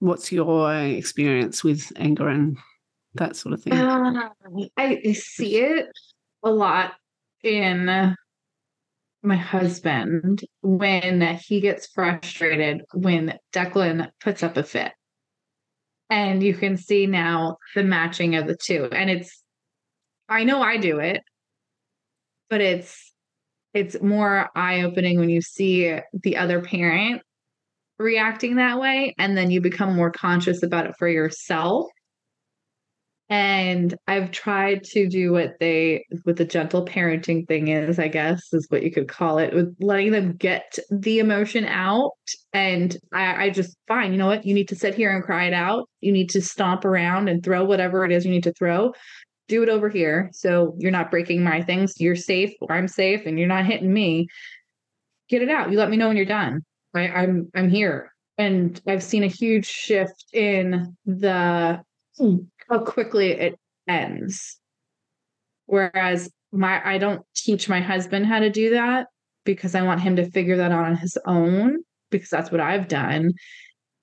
What's 0.00 0.30
your 0.30 0.74
experience 0.74 1.64
with 1.64 1.90
anger 1.96 2.28
and 2.28 2.58
that 3.14 3.36
sort 3.36 3.54
of 3.54 3.62
thing? 3.62 3.72
Uh, 3.72 4.28
I 4.76 5.12
see 5.12 5.58
it 5.58 5.86
a 6.42 6.50
lot 6.50 6.94
in 7.42 8.16
my 9.22 9.36
husband 9.36 10.44
when 10.62 11.20
he 11.38 11.60
gets 11.60 11.86
frustrated 11.86 12.82
when 12.92 13.38
Declan 13.52 14.10
puts 14.20 14.42
up 14.42 14.56
a 14.56 14.62
fit. 14.62 14.92
And 16.08 16.42
you 16.42 16.54
can 16.54 16.76
see 16.76 17.06
now 17.06 17.56
the 17.74 17.82
matching 17.82 18.36
of 18.36 18.46
the 18.46 18.56
two. 18.56 18.88
And 18.92 19.10
it's, 19.10 19.42
I 20.28 20.44
know 20.44 20.62
I 20.62 20.76
do 20.76 20.98
it, 20.98 21.22
but 22.50 22.60
it's, 22.60 23.12
it's 23.74 24.00
more 24.00 24.48
eye 24.56 24.82
opening 24.82 25.18
when 25.18 25.28
you 25.28 25.40
see 25.40 25.98
the 26.22 26.36
other 26.36 26.60
parent 26.60 27.22
reacting 27.98 28.56
that 28.56 28.78
way. 28.80 29.14
And 29.18 29.36
then 29.36 29.50
you 29.50 29.60
become 29.60 29.94
more 29.94 30.10
conscious 30.10 30.62
about 30.62 30.86
it 30.86 30.94
for 30.98 31.08
yourself. 31.08 31.86
And 33.28 33.92
I've 34.06 34.30
tried 34.30 34.84
to 34.84 35.08
do 35.08 35.32
what 35.32 35.54
they, 35.58 36.04
what 36.22 36.36
the 36.36 36.44
gentle 36.44 36.86
parenting 36.86 37.46
thing 37.48 37.68
is, 37.68 37.98
I 37.98 38.06
guess, 38.06 38.40
is 38.52 38.66
what 38.68 38.84
you 38.84 38.92
could 38.92 39.08
call 39.08 39.38
it, 39.38 39.52
with 39.52 39.74
letting 39.80 40.12
them 40.12 40.36
get 40.36 40.78
the 40.92 41.18
emotion 41.18 41.64
out. 41.64 42.12
And 42.52 42.96
I, 43.12 43.46
I 43.46 43.50
just, 43.50 43.76
fine, 43.88 44.12
you 44.12 44.18
know 44.18 44.28
what? 44.28 44.46
You 44.46 44.54
need 44.54 44.68
to 44.68 44.76
sit 44.76 44.94
here 44.94 45.12
and 45.12 45.24
cry 45.24 45.46
it 45.46 45.54
out. 45.54 45.88
You 46.00 46.12
need 46.12 46.30
to 46.30 46.40
stomp 46.40 46.84
around 46.84 47.28
and 47.28 47.42
throw 47.42 47.64
whatever 47.64 48.04
it 48.04 48.12
is 48.12 48.24
you 48.24 48.30
need 48.30 48.44
to 48.44 48.52
throw. 48.52 48.92
Do 49.48 49.62
it 49.62 49.68
over 49.68 49.88
here. 49.88 50.30
So 50.32 50.74
you're 50.78 50.90
not 50.90 51.10
breaking 51.10 51.42
my 51.44 51.62
things. 51.62 52.00
You're 52.00 52.16
safe, 52.16 52.52
or 52.60 52.72
I'm 52.72 52.88
safe, 52.88 53.26
and 53.26 53.38
you're 53.38 53.48
not 53.48 53.66
hitting 53.66 53.92
me. 53.92 54.28
get 55.28 55.42
it 55.42 55.48
out. 55.50 55.70
You 55.70 55.78
let 55.78 55.90
me 55.90 55.96
know 55.96 56.08
when 56.08 56.16
you're 56.16 56.26
done. 56.26 56.64
I, 56.94 57.08
I'm 57.08 57.50
I'm 57.54 57.70
here. 57.70 58.12
And 58.38 58.80
I've 58.86 59.02
seen 59.02 59.24
a 59.24 59.28
huge 59.28 59.66
shift 59.66 60.24
in 60.32 60.96
the 61.06 61.82
how 62.18 62.78
quickly 62.84 63.30
it 63.32 63.58
ends. 63.88 64.58
Whereas 65.66 66.30
my 66.52 66.80
I 66.84 66.98
don't 66.98 67.22
teach 67.34 67.68
my 67.68 67.80
husband 67.80 68.26
how 68.26 68.40
to 68.40 68.50
do 68.50 68.70
that 68.70 69.08
because 69.44 69.74
I 69.74 69.82
want 69.82 70.00
him 70.00 70.16
to 70.16 70.30
figure 70.30 70.56
that 70.58 70.72
out 70.72 70.84
on 70.84 70.96
his 70.96 71.18
own 71.26 71.78
because 72.10 72.28
that's 72.30 72.50
what 72.50 72.60
I've 72.60 72.88
done. 72.88 73.32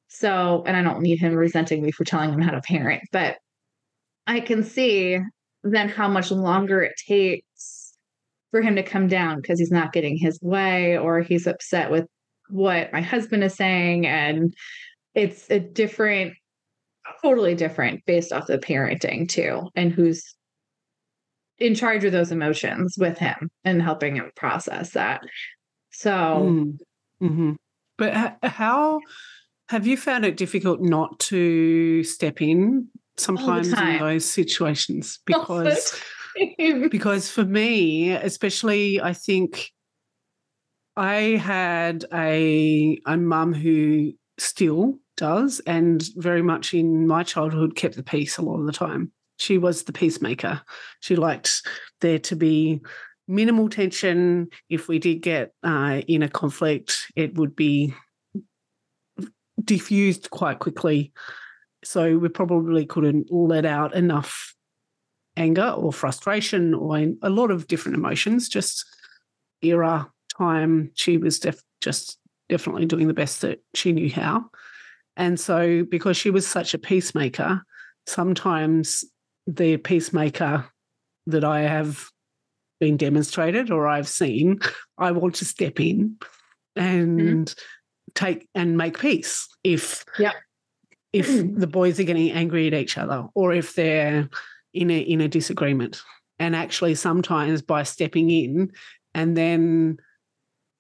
So, 0.08 0.64
and 0.68 0.78
I 0.78 0.84
don't 0.84 1.02
need 1.02 1.20
him 1.20 1.34
resenting 1.34 1.82
me 1.82 1.92
for 1.92 2.04
telling 2.04 2.32
him 2.32 2.42
how 2.42 2.52
to 2.52 2.62
parent, 2.62 3.04
but 3.12 3.38
I 4.28 4.40
can 4.40 4.64
see 4.64 5.20
then 5.64 5.90
how 5.90 6.08
much 6.08 6.32
longer 6.32 6.82
it 6.82 6.94
takes 7.08 7.94
for 8.52 8.62
him 8.62 8.76
to 8.76 8.84
come 8.84 9.08
down 9.08 9.42
because 9.42 9.60
he's 9.60 9.72
not 9.72 9.94
getting 9.94 10.18
his 10.18 10.40
way 10.42 10.98
or 10.98 11.22
he's 11.22 11.48
upset 11.48 11.90
with 11.90 12.06
what 12.50 12.92
my 12.94 13.02
husband 13.02 13.44
is 13.44 13.56
saying. 13.56 14.06
And 14.06 14.54
it's 15.16 15.50
a 15.50 15.60
different, 15.60 16.34
totally 17.22 17.56
different 17.56 18.06
based 18.06 18.32
off 18.32 18.48
the 18.48 18.58
parenting 18.60 19.28
too, 19.28 19.70
and 19.76 19.92
who's 19.92 20.36
in 21.60 21.76
charge 21.76 22.04
of 22.04 22.12
those 22.12 22.32
emotions 22.32 22.96
with 22.98 23.18
him 23.18 23.50
and 23.64 23.82
helping 23.82 24.16
him 24.16 24.32
process 24.36 24.92
that. 24.92 25.22
So, 25.92 26.12
Mm. 26.12 26.78
Mhm. 27.22 27.56
But 27.98 28.38
how 28.44 29.00
have 29.70 29.88
you 29.88 29.96
found 29.96 30.26
it 30.26 30.36
difficult 30.36 30.82
not 30.82 31.20
to 31.20 32.04
step 32.04 32.42
in 32.42 32.90
sometimes 33.18 33.68
in 33.68 34.00
those 34.00 34.26
situations? 34.26 35.20
Because 35.26 36.00
because 36.90 37.30
for 37.30 37.46
me, 37.46 38.12
especially, 38.12 39.00
I 39.00 39.14
think 39.14 39.70
I 40.96 41.38
had 41.38 42.06
a 42.14 43.00
a 43.06 43.18
mum 43.18 43.54
who 43.54 44.14
still 44.40 44.98
does, 45.16 45.62
and 45.68 46.04
very 46.16 46.42
much 46.42 46.74
in 46.74 47.08
my 47.08 47.24
childhood 47.24 47.76
kept 47.76 47.96
the 47.96 48.04
peace 48.04 48.38
a 48.38 48.42
lot 48.42 48.60
of 48.60 48.66
the 48.66 48.72
time. 48.72 49.12
She 49.38 49.58
was 49.58 49.84
the 49.84 49.94
peacemaker. 49.94 50.62
She 51.02 51.16
liked 51.16 51.62
there 52.02 52.20
to 52.20 52.36
be 52.36 52.82
minimal 53.28 53.70
tension. 53.70 54.48
If 54.70 54.88
we 54.88 55.00
did 55.00 55.22
get 55.22 55.54
uh, 55.64 56.02
in 56.08 56.24
a 56.24 56.30
conflict, 56.30 57.12
it 57.16 57.36
would 57.36 57.56
be 57.56 57.94
diffused 59.64 60.30
quite 60.30 60.60
quickly. 60.60 61.14
So 61.84 62.18
we 62.18 62.30
probably 62.30 62.86
couldn't 62.86 63.32
let 63.32 63.66
out 63.66 63.94
enough 63.96 64.56
anger 65.36 65.70
or 65.70 65.92
frustration 65.92 66.74
or 66.74 66.98
a 67.22 67.30
lot 67.30 67.52
of 67.52 67.68
different 67.68 67.98
emotions, 67.98 68.48
just 68.50 68.86
era, 69.62 70.10
time. 70.38 70.92
She 70.96 71.18
was 71.18 71.40
def- 71.40 71.64
just 71.82 72.18
definitely 72.50 72.86
doing 72.86 73.08
the 73.08 73.14
best 73.14 73.42
that 73.42 73.64
she 73.74 73.92
knew 73.92 74.12
how. 74.12 74.46
And 75.16 75.40
so, 75.40 75.84
because 75.84 76.18
she 76.18 76.30
was 76.30 76.48
such 76.48 76.74
a 76.74 76.80
peacemaker, 76.80 77.64
sometimes 78.08 79.04
the 79.46 79.78
peacemaker 79.78 80.66
that 81.28 81.44
I 81.44 81.62
have 81.62 82.10
been 82.80 82.98
demonstrated 82.98 83.72
or 83.72 83.88
I've 83.88 84.08
seen, 84.08 84.60
I 84.98 85.12
want 85.12 85.36
to 85.36 85.46
step 85.46 85.80
in 85.80 86.18
and 86.76 87.20
mm-hmm. 87.20 87.54
take 88.16 88.48
and 88.56 88.78
make 88.78 89.00
peace 89.00 89.48
if 89.64 90.04
Yep. 90.20 90.34
If 91.14 91.30
mm. 91.30 91.58
the 91.58 91.68
boys 91.68 92.00
are 92.00 92.04
getting 92.04 92.32
angry 92.32 92.68
at 92.68 92.74
each 92.74 92.98
other 92.98 93.28
or 93.36 93.54
if 93.54 93.76
they're 93.76 94.30
in 94.74 94.92
a 94.92 95.00
in 95.00 95.22
a 95.22 95.28
disagreement. 95.28 96.02
And 96.40 96.56
actually 96.56 96.96
sometimes 96.96 97.62
by 97.62 97.84
stepping 97.84 98.30
in 98.30 98.72
and 99.14 99.38
then 99.38 99.98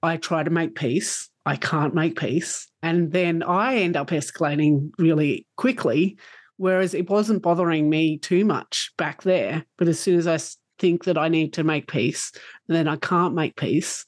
I 0.01 0.17
try 0.17 0.43
to 0.43 0.49
make 0.49 0.75
peace, 0.75 1.29
I 1.45 1.55
can't 1.55 1.93
make 1.93 2.19
peace. 2.19 2.67
And 2.81 3.11
then 3.11 3.43
I 3.43 3.77
end 3.77 3.95
up 3.95 4.09
escalating 4.09 4.91
really 4.97 5.47
quickly. 5.55 6.17
Whereas 6.57 6.93
it 6.93 7.09
wasn't 7.09 7.41
bothering 7.41 7.89
me 7.89 8.17
too 8.17 8.45
much 8.45 8.91
back 8.97 9.23
there. 9.23 9.65
But 9.77 9.87
as 9.87 9.99
soon 9.99 10.17
as 10.19 10.27
I 10.27 10.37
think 10.79 11.05
that 11.05 11.17
I 11.17 11.27
need 11.27 11.53
to 11.53 11.63
make 11.63 11.87
peace, 11.87 12.31
then 12.67 12.87
I 12.87 12.95
can't 12.97 13.33
make 13.33 13.55
peace, 13.55 14.05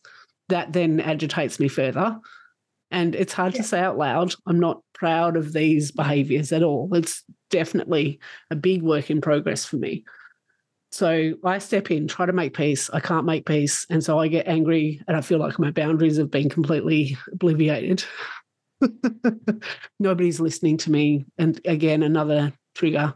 that 0.49 0.73
then 0.73 0.99
agitates 0.99 1.59
me 1.59 1.67
further. 1.67 2.19
And 2.95 3.13
it's 3.13 3.33
hard 3.33 3.53
Yeah. 3.53 3.61
to 3.61 3.67
say 3.67 3.79
out 3.81 3.97
loud. 3.97 4.33
I'm 4.47 4.57
not 4.57 4.81
proud 4.93 5.35
of 5.35 5.51
these 5.51 5.91
behaviors 5.91 6.53
at 6.53 6.63
all. 6.63 6.89
It's 6.95 7.25
definitely 7.51 8.21
a 8.49 8.55
big 8.55 8.83
work 8.83 9.11
in 9.11 9.19
progress 9.19 9.65
for 9.65 9.75
me. 9.75 10.05
So 10.93 11.33
I 11.43 11.57
step 11.57 11.91
in, 11.91 12.07
try 12.07 12.25
to 12.25 12.31
make 12.31 12.55
peace. 12.55 12.89
I 12.89 13.01
can't 13.01 13.25
make 13.25 13.45
peace. 13.45 13.85
And 13.89 14.01
so 14.01 14.17
I 14.17 14.29
get 14.29 14.47
angry 14.47 15.01
and 15.09 15.17
I 15.17 15.19
feel 15.19 15.39
like 15.39 15.59
my 15.59 15.71
boundaries 15.71 16.15
have 16.15 16.31
been 16.31 16.47
completely 16.47 17.17
obliviated. 17.33 18.05
Nobody's 19.99 20.39
listening 20.39 20.77
to 20.77 20.91
me. 20.91 21.25
And 21.37 21.59
again, 21.65 22.01
another 22.01 22.53
trigger 22.75 23.13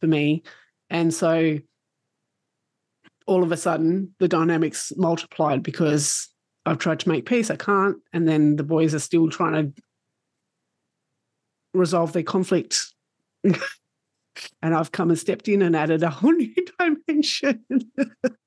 for 0.00 0.08
me. 0.08 0.42
And 0.90 1.14
so 1.14 1.60
all 3.28 3.44
of 3.44 3.52
a 3.52 3.56
sudden, 3.56 4.16
the 4.18 4.26
dynamics 4.26 4.92
multiplied 4.96 5.62
because 5.62 6.28
I've 6.64 6.78
tried 6.78 7.00
to 7.00 7.08
make 7.08 7.26
peace. 7.26 7.50
I 7.50 7.56
can't. 7.56 7.98
And 8.12 8.28
then 8.28 8.56
the 8.56 8.62
boys 8.62 8.94
are 8.94 9.00
still 9.00 9.28
trying 9.28 9.52
to 9.74 9.82
resolve 11.74 12.12
their 12.12 12.22
conflict. 12.22 12.78
and 13.44 14.74
I've 14.74 14.92
come 14.92 15.10
and 15.10 15.18
stepped 15.18 15.48
in 15.48 15.62
and 15.62 15.76
added 15.76 16.02
a 16.02 16.10
whole 16.10 16.32
new 16.36 16.54
dimension. 16.78 17.64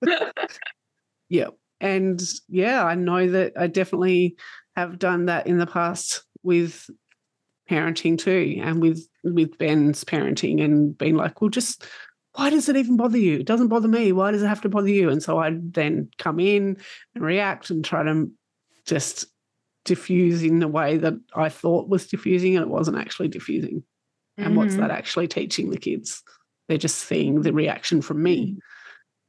yeah. 1.30 1.48
And 1.82 2.22
yeah, 2.48 2.84
I 2.84 2.96
know 2.96 3.30
that 3.30 3.54
I 3.58 3.68
definitely 3.68 4.38
have 4.76 4.98
done 4.98 5.26
that 5.26 5.48
in 5.48 5.58
the 5.58 5.68
past 5.68 6.24
with 6.44 6.90
parenting 7.70 8.18
too, 8.18 8.60
and 8.62 8.82
with 8.82 9.06
with 9.24 9.58
Ben's 9.58 10.04
parenting 10.04 10.64
and 10.64 10.98
being 10.98 11.16
like, 11.16 11.42
well, 11.42 11.50
just 11.50 11.86
why 12.36 12.50
does 12.50 12.70
it 12.70 12.76
even 12.76 12.98
bother 12.98 13.18
you? 13.18 13.40
It 13.40 13.46
doesn't 13.46 13.70
bother 13.70 13.88
me. 13.88 14.12
Why 14.12 14.32
does 14.32 14.44
it 14.44 14.48
have 14.48 14.62
to 14.62 14.70
bother 14.70 14.90
you? 14.90 15.10
And 15.10 15.24
so 15.24 15.40
I'd 15.40 15.74
then 15.74 16.10
come 16.18 16.40
in 16.40 16.78
and 17.16 17.24
react 17.24 17.70
and 17.70 17.84
try 17.84 18.04
to 18.04 18.30
just 18.86 19.26
diffuse 19.86 20.44
in 20.44 20.62
a 20.64 20.68
way 20.68 20.98
that 20.98 21.14
I 21.36 21.50
thought 21.50 21.90
was 21.90 22.08
diffusing 22.08 22.56
and 22.56 22.64
it 22.64 22.70
wasn't 22.70 22.98
actually 22.98 23.28
diffusing. 23.30 23.84
And 24.38 24.56
what's 24.58 24.76
Mhm. 24.76 24.80
that 24.80 24.92
actually 24.92 25.28
teaching 25.28 25.70
the 25.70 25.78
kids? 25.78 26.24
They're 26.68 26.78
just 26.78 26.98
seeing 27.00 27.42
the 27.42 27.54
reaction 27.54 28.02
from 28.02 28.22
me. 28.22 28.58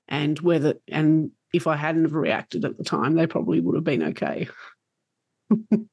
And 0.09 0.39
whether 0.41 0.75
and 0.89 1.31
if 1.53 1.67
I 1.67 1.77
hadn't 1.77 2.05
have 2.05 2.15
reacted 2.15 2.65
at 2.65 2.77
the 2.77 2.85
time, 2.85 3.15
they 3.15 3.27
probably 3.27 3.61
would 3.61 3.75
have 3.77 3.85
been 3.85 4.03
okay. 4.03 4.49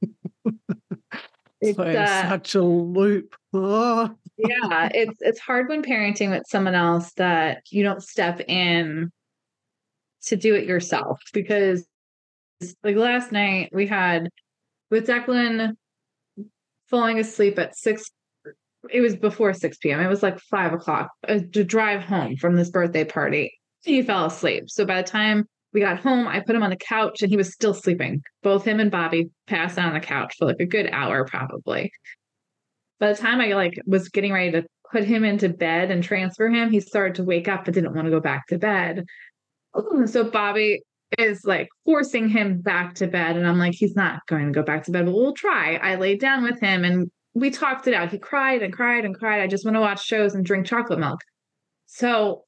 It's, 1.65 1.77
so 1.77 1.83
uh, 1.83 2.29
such 2.29 2.55
a 2.55 2.61
loop. 2.61 3.35
Oh. 3.53 4.13
Yeah, 4.37 4.89
it's 4.93 5.17
it's 5.21 5.39
hard 5.39 5.69
when 5.69 5.83
parenting 5.83 6.29
with 6.29 6.43
someone 6.47 6.75
else 6.75 7.13
that 7.13 7.63
you 7.69 7.83
don't 7.83 8.01
step 8.01 8.41
in 8.47 9.11
to 10.25 10.35
do 10.35 10.55
it 10.55 10.65
yourself 10.65 11.19
because 11.33 11.85
like 12.83 12.95
last 12.95 13.31
night 13.31 13.69
we 13.73 13.87
had 13.87 14.29
with 14.89 15.07
Declan 15.07 15.75
falling 16.89 17.19
asleep 17.19 17.59
at 17.59 17.75
six 17.75 18.09
it 18.89 19.01
was 19.01 19.15
before 19.15 19.53
6 19.53 19.77
p.m. 19.77 19.99
It 20.01 20.07
was 20.07 20.23
like 20.23 20.39
five 20.39 20.73
o'clock 20.73 21.09
uh, 21.27 21.39
to 21.53 21.63
drive 21.63 22.03
home 22.03 22.35
from 22.35 22.55
this 22.55 22.69
birthday 22.69 23.05
party. 23.05 23.57
He 23.81 24.01
fell 24.01 24.25
asleep. 24.25 24.69
So 24.69 24.85
by 24.85 25.01
the 25.01 25.07
time 25.07 25.47
we 25.73 25.79
got 25.79 25.99
home, 25.99 26.27
I 26.27 26.41
put 26.41 26.55
him 26.55 26.63
on 26.63 26.69
the 26.69 26.75
couch 26.75 27.21
and 27.21 27.29
he 27.29 27.37
was 27.37 27.53
still 27.53 27.73
sleeping. 27.73 28.21
Both 28.41 28.65
him 28.65 28.79
and 28.79 28.91
Bobby 28.91 29.29
passed 29.47 29.77
out 29.77 29.87
on 29.87 29.93
the 29.93 29.99
couch 29.99 30.35
for 30.37 30.45
like 30.45 30.59
a 30.59 30.65
good 30.65 30.89
hour, 30.91 31.25
probably. 31.25 31.91
By 33.03 33.11
the 33.11 33.19
time 33.19 33.41
I 33.41 33.47
like 33.47 33.77
was 33.85 34.07
getting 34.07 34.31
ready 34.31 34.51
to 34.51 34.63
put 34.89 35.03
him 35.03 35.25
into 35.25 35.49
bed 35.49 35.91
and 35.91 36.01
transfer 36.01 36.47
him, 36.47 36.71
he 36.71 36.79
started 36.79 37.15
to 37.15 37.25
wake 37.25 37.49
up 37.49 37.65
but 37.65 37.73
didn't 37.73 37.93
want 37.93 38.05
to 38.05 38.11
go 38.11 38.21
back 38.21 38.47
to 38.47 38.57
bed. 38.57 39.03
So 40.05 40.23
Bobby 40.29 40.83
is 41.19 41.43
like 41.43 41.67
forcing 41.83 42.29
him 42.29 42.61
back 42.61 42.95
to 42.95 43.07
bed. 43.07 43.35
And 43.35 43.45
I'm 43.45 43.59
like, 43.59 43.73
he's 43.73 43.93
not 43.93 44.25
going 44.27 44.45
to 44.45 44.53
go 44.53 44.63
back 44.63 44.85
to 44.85 44.91
bed, 44.91 45.03
but 45.05 45.11
we'll 45.13 45.33
try. 45.33 45.75
I 45.75 45.95
laid 45.95 46.21
down 46.21 46.43
with 46.43 46.61
him 46.61 46.85
and 46.85 47.11
we 47.33 47.49
talked 47.51 47.89
it 47.89 47.93
out. 47.93 48.09
He 48.09 48.19
cried 48.19 48.63
and 48.63 48.71
cried 48.71 49.03
and 49.03 49.13
cried. 49.13 49.41
I 49.41 49.47
just 49.47 49.65
want 49.65 49.75
to 49.75 49.81
watch 49.81 50.05
shows 50.05 50.33
and 50.33 50.45
drink 50.45 50.65
chocolate 50.65 50.99
milk. 50.99 51.19
So 51.87 52.45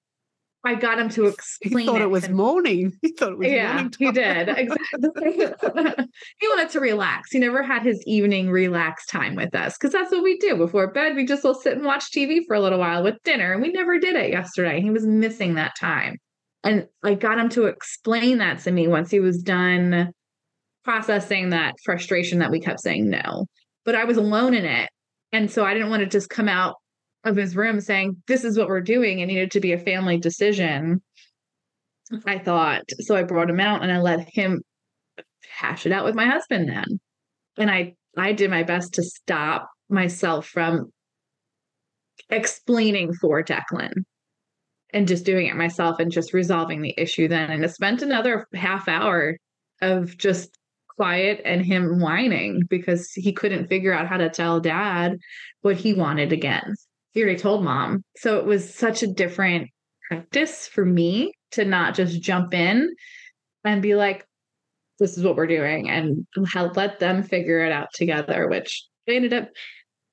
I 0.66 0.74
got 0.74 0.98
him 0.98 1.10
to 1.10 1.28
explain. 1.28 1.80
He 1.80 1.86
thought 1.86 2.02
it 2.02 2.10
was 2.10 2.24
to 2.24 2.34
morning. 2.34 2.92
He 3.02 3.12
thought 3.12 3.34
it 3.34 3.38
was 3.38 3.48
yeah, 3.48 3.74
morning. 3.74 3.94
he 4.00 4.12
did. 4.12 4.50
Exactly. 4.58 6.06
he 6.40 6.48
wanted 6.48 6.70
to 6.72 6.80
relax. 6.80 7.32
He 7.32 7.38
never 7.38 7.62
had 7.62 7.84
his 7.84 8.02
evening 8.08 8.50
relax 8.50 9.06
time 9.06 9.36
with 9.36 9.54
us 9.54 9.78
because 9.78 9.94
that's 9.94 10.12
what 10.12 10.24
we 10.24 10.38
do 10.40 10.58
before 10.58 10.92
bed. 10.92 11.16
We 11.16 11.26
just 11.26 11.44
will 11.44 11.54
sit 11.54 11.74
and 11.74 11.86
watch 11.86 12.06
TV 12.12 12.40
for 12.48 12.56
a 12.56 12.60
little 12.60 12.80
while 12.80 13.04
with 13.04 13.22
dinner. 13.24 13.54
And 13.54 13.62
we 13.62 13.72
never 13.72 14.00
did 14.00 14.16
it 14.16 14.32
yesterday. 14.32 14.82
He 14.82 14.90
was 14.90 15.06
missing 15.06 15.54
that 15.54 15.76
time. 15.80 16.18
And 16.64 16.88
I 17.04 17.14
got 17.14 17.38
him 17.38 17.50
to 17.50 17.66
explain 17.66 18.40
that 18.40 18.60
to 18.62 18.72
me 18.72 18.88
once 18.88 19.12
he 19.12 19.20
was 19.20 19.44
done 19.44 20.12
processing 20.84 21.52
that 21.52 21.76
frustration 21.84 22.40
that 22.40 22.50
we 22.50 22.60
kept 22.60 22.80
saying 22.80 23.08
no. 23.08 23.46
But 23.84 23.94
I 23.94 24.06
was 24.06 24.18
alone 24.18 24.56
in 24.56 24.66
it. 24.66 24.90
And 25.32 25.52
so 25.52 25.64
I 25.64 25.74
didn't 25.76 25.92
want 25.92 26.02
to 26.02 26.10
just 26.10 26.30
come 26.30 26.50
out 26.50 26.78
of 27.26 27.36
his 27.36 27.56
room 27.56 27.82
saying, 27.82 28.22
This 28.28 28.44
is 28.44 28.58
what 28.58 28.68
we're 28.68 28.82
doing. 28.82 29.20
It 29.20 29.26
needed 29.26 29.52
to 29.52 29.60
be 29.60 29.74
a 29.74 29.80
family 29.80 30.18
decision. 30.18 31.02
I 32.26 32.38
thought. 32.38 32.84
So 33.00 33.16
I 33.16 33.24
brought 33.24 33.50
him 33.50 33.60
out 33.60 33.82
and 33.82 33.92
I 33.92 34.00
let 34.00 34.28
him 34.32 34.62
hash 35.50 35.86
it 35.86 35.92
out 35.92 36.06
with 36.06 36.16
my 36.16 36.26
husband 36.26 36.70
then. 36.70 37.00
And 37.58 37.72
I 37.72 37.96
I 38.18 38.34
did 38.34 38.50
my 38.50 38.64
best 38.64 38.94
to 38.94 39.04
stop 39.04 39.70
myself 39.90 40.48
from 40.48 40.92
explaining 42.30 43.14
for 43.14 43.44
Declan 43.44 43.92
and 44.94 45.08
just 45.08 45.26
doing 45.26 45.48
it 45.48 45.56
myself 45.56 46.00
and 46.00 46.12
just 46.12 46.34
resolving 46.34 46.82
the 46.82 46.94
issue 46.98 47.28
then. 47.28 47.52
And 47.52 47.64
I 47.64 47.68
spent 47.68 48.02
another 48.02 48.48
half 48.54 48.88
hour 48.88 49.38
of 49.82 50.18
just 50.18 50.58
quiet 50.96 51.42
and 51.44 51.66
him 51.66 52.00
whining 52.00 52.62
because 52.70 53.12
he 53.12 53.34
couldn't 53.34 53.68
figure 53.68 53.94
out 53.94 54.08
how 54.08 54.18
to 54.18 54.30
tell 54.30 54.60
dad 54.60 55.18
what 55.62 55.76
he 55.76 55.94
wanted 55.94 56.32
again. 56.32 56.76
He 57.16 57.24
already 57.24 57.40
told 57.40 57.64
mom. 57.64 58.04
So 58.18 58.38
it 58.38 58.46
was 58.46 58.76
such 58.76 59.02
a 59.02 59.08
different 59.08 59.70
practice 60.10 60.68
for 60.68 60.86
me 60.86 61.32
to 61.52 61.64
not 61.64 61.96
just 61.96 62.22
jump 62.22 62.54
in 62.54 62.94
and 63.64 63.82
be 63.82 63.96
like, 63.96 64.26
this 65.00 65.18
is 65.18 65.24
what 65.24 65.38
we're 65.38 65.48
doing 65.48 65.90
and 65.90 66.26
let 66.54 67.00
them 67.00 67.24
figure 67.24 67.66
it 67.66 67.72
out 67.72 67.88
together, 67.94 68.48
which 68.50 68.86
they 69.08 69.16
ended 69.16 69.34
up 69.34 69.50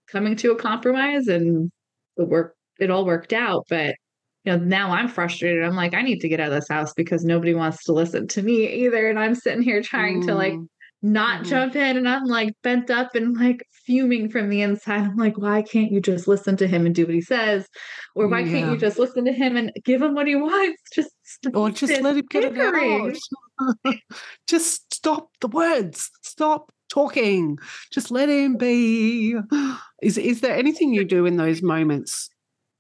coming 0.09 0.37
to 0.37 0.53
a 0.53 0.57
compromise 0.57 1.27
and 1.27 1.71
it 2.17 2.29
worked 2.29 2.57
it 2.79 2.91
all 2.91 3.05
worked 3.05 3.33
out. 3.33 3.67
But 3.69 3.97
you 4.45 4.53
know, 4.53 4.59
now 4.59 4.91
I'm 4.91 5.09
frustrated. 5.09 5.65
I'm 5.65 5.77
like, 5.77 5.95
I 5.95 6.03
need 6.03 6.21
to 6.21 6.29
get 6.29 6.41
out 6.41 6.49
of 6.49 6.55
this 6.55 6.69
house 6.69 6.93
because 6.95 7.25
nobody 7.25 7.55
wants 7.55 7.85
to 7.85 7.93
listen 7.93 8.29
to 8.29 8.43
me 8.43 8.67
either. 8.85 9.09
And 9.09 9.19
I'm 9.19 9.35
sitting 9.35 9.63
here 9.63 9.83
trying 9.83 10.23
mm. 10.23 10.27
to 10.27 10.35
like 10.35 10.55
mm 10.55 10.67
not 11.03 11.41
mm-hmm. 11.41 11.51
jump 11.51 11.77
in 11.77 11.97
and 11.97 12.09
I'm 12.09 12.25
like 12.25 12.55
bent 12.63 12.91
up 12.91 13.15
and 13.15 13.37
like 13.37 13.67
fuming 13.85 14.29
from 14.29 14.49
the 14.49 14.63
inside. 14.63 15.03
I'm 15.03 15.17
like, 15.17 15.37
why 15.37 15.63
can't 15.63 15.91
you 15.91 16.01
just 16.01 16.29
listen 16.29 16.57
to 16.59 16.69
him 16.69 16.87
and 16.87 16.95
do 16.95 17.05
what 17.05 17.15
he 17.15 17.21
says? 17.21 17.67
Or 18.15 18.29
why 18.29 18.41
yeah. 18.41 18.53
can't 18.53 18.71
you 18.73 18.79
just 18.79 18.99
listen 18.99 19.25
to 19.25 19.33
him 19.33 19.57
and 19.57 19.73
give 19.85 20.01
him 20.01 20.15
what 20.15 20.29
he 20.29 20.37
wants? 20.37 20.81
Just 20.95 21.11
or 21.55 21.71
just 21.71 22.01
let 22.03 22.17
him 22.17 22.27
get 22.31 22.45
it 22.45 22.59
out. 22.59 23.95
just 24.47 24.95
stop 24.95 25.31
the 25.41 25.49
words. 25.49 26.11
Stop 26.23 26.71
talking. 26.89 27.59
Just 27.93 28.11
let 28.11 28.29
him 28.29 28.57
be. 28.57 29.37
Is 30.03 30.19
is 30.19 30.41
there 30.41 30.57
anything 30.57 30.93
you 30.93 31.05
do 31.05 31.27
in 31.27 31.37
those 31.37 31.63
moments 31.63 32.29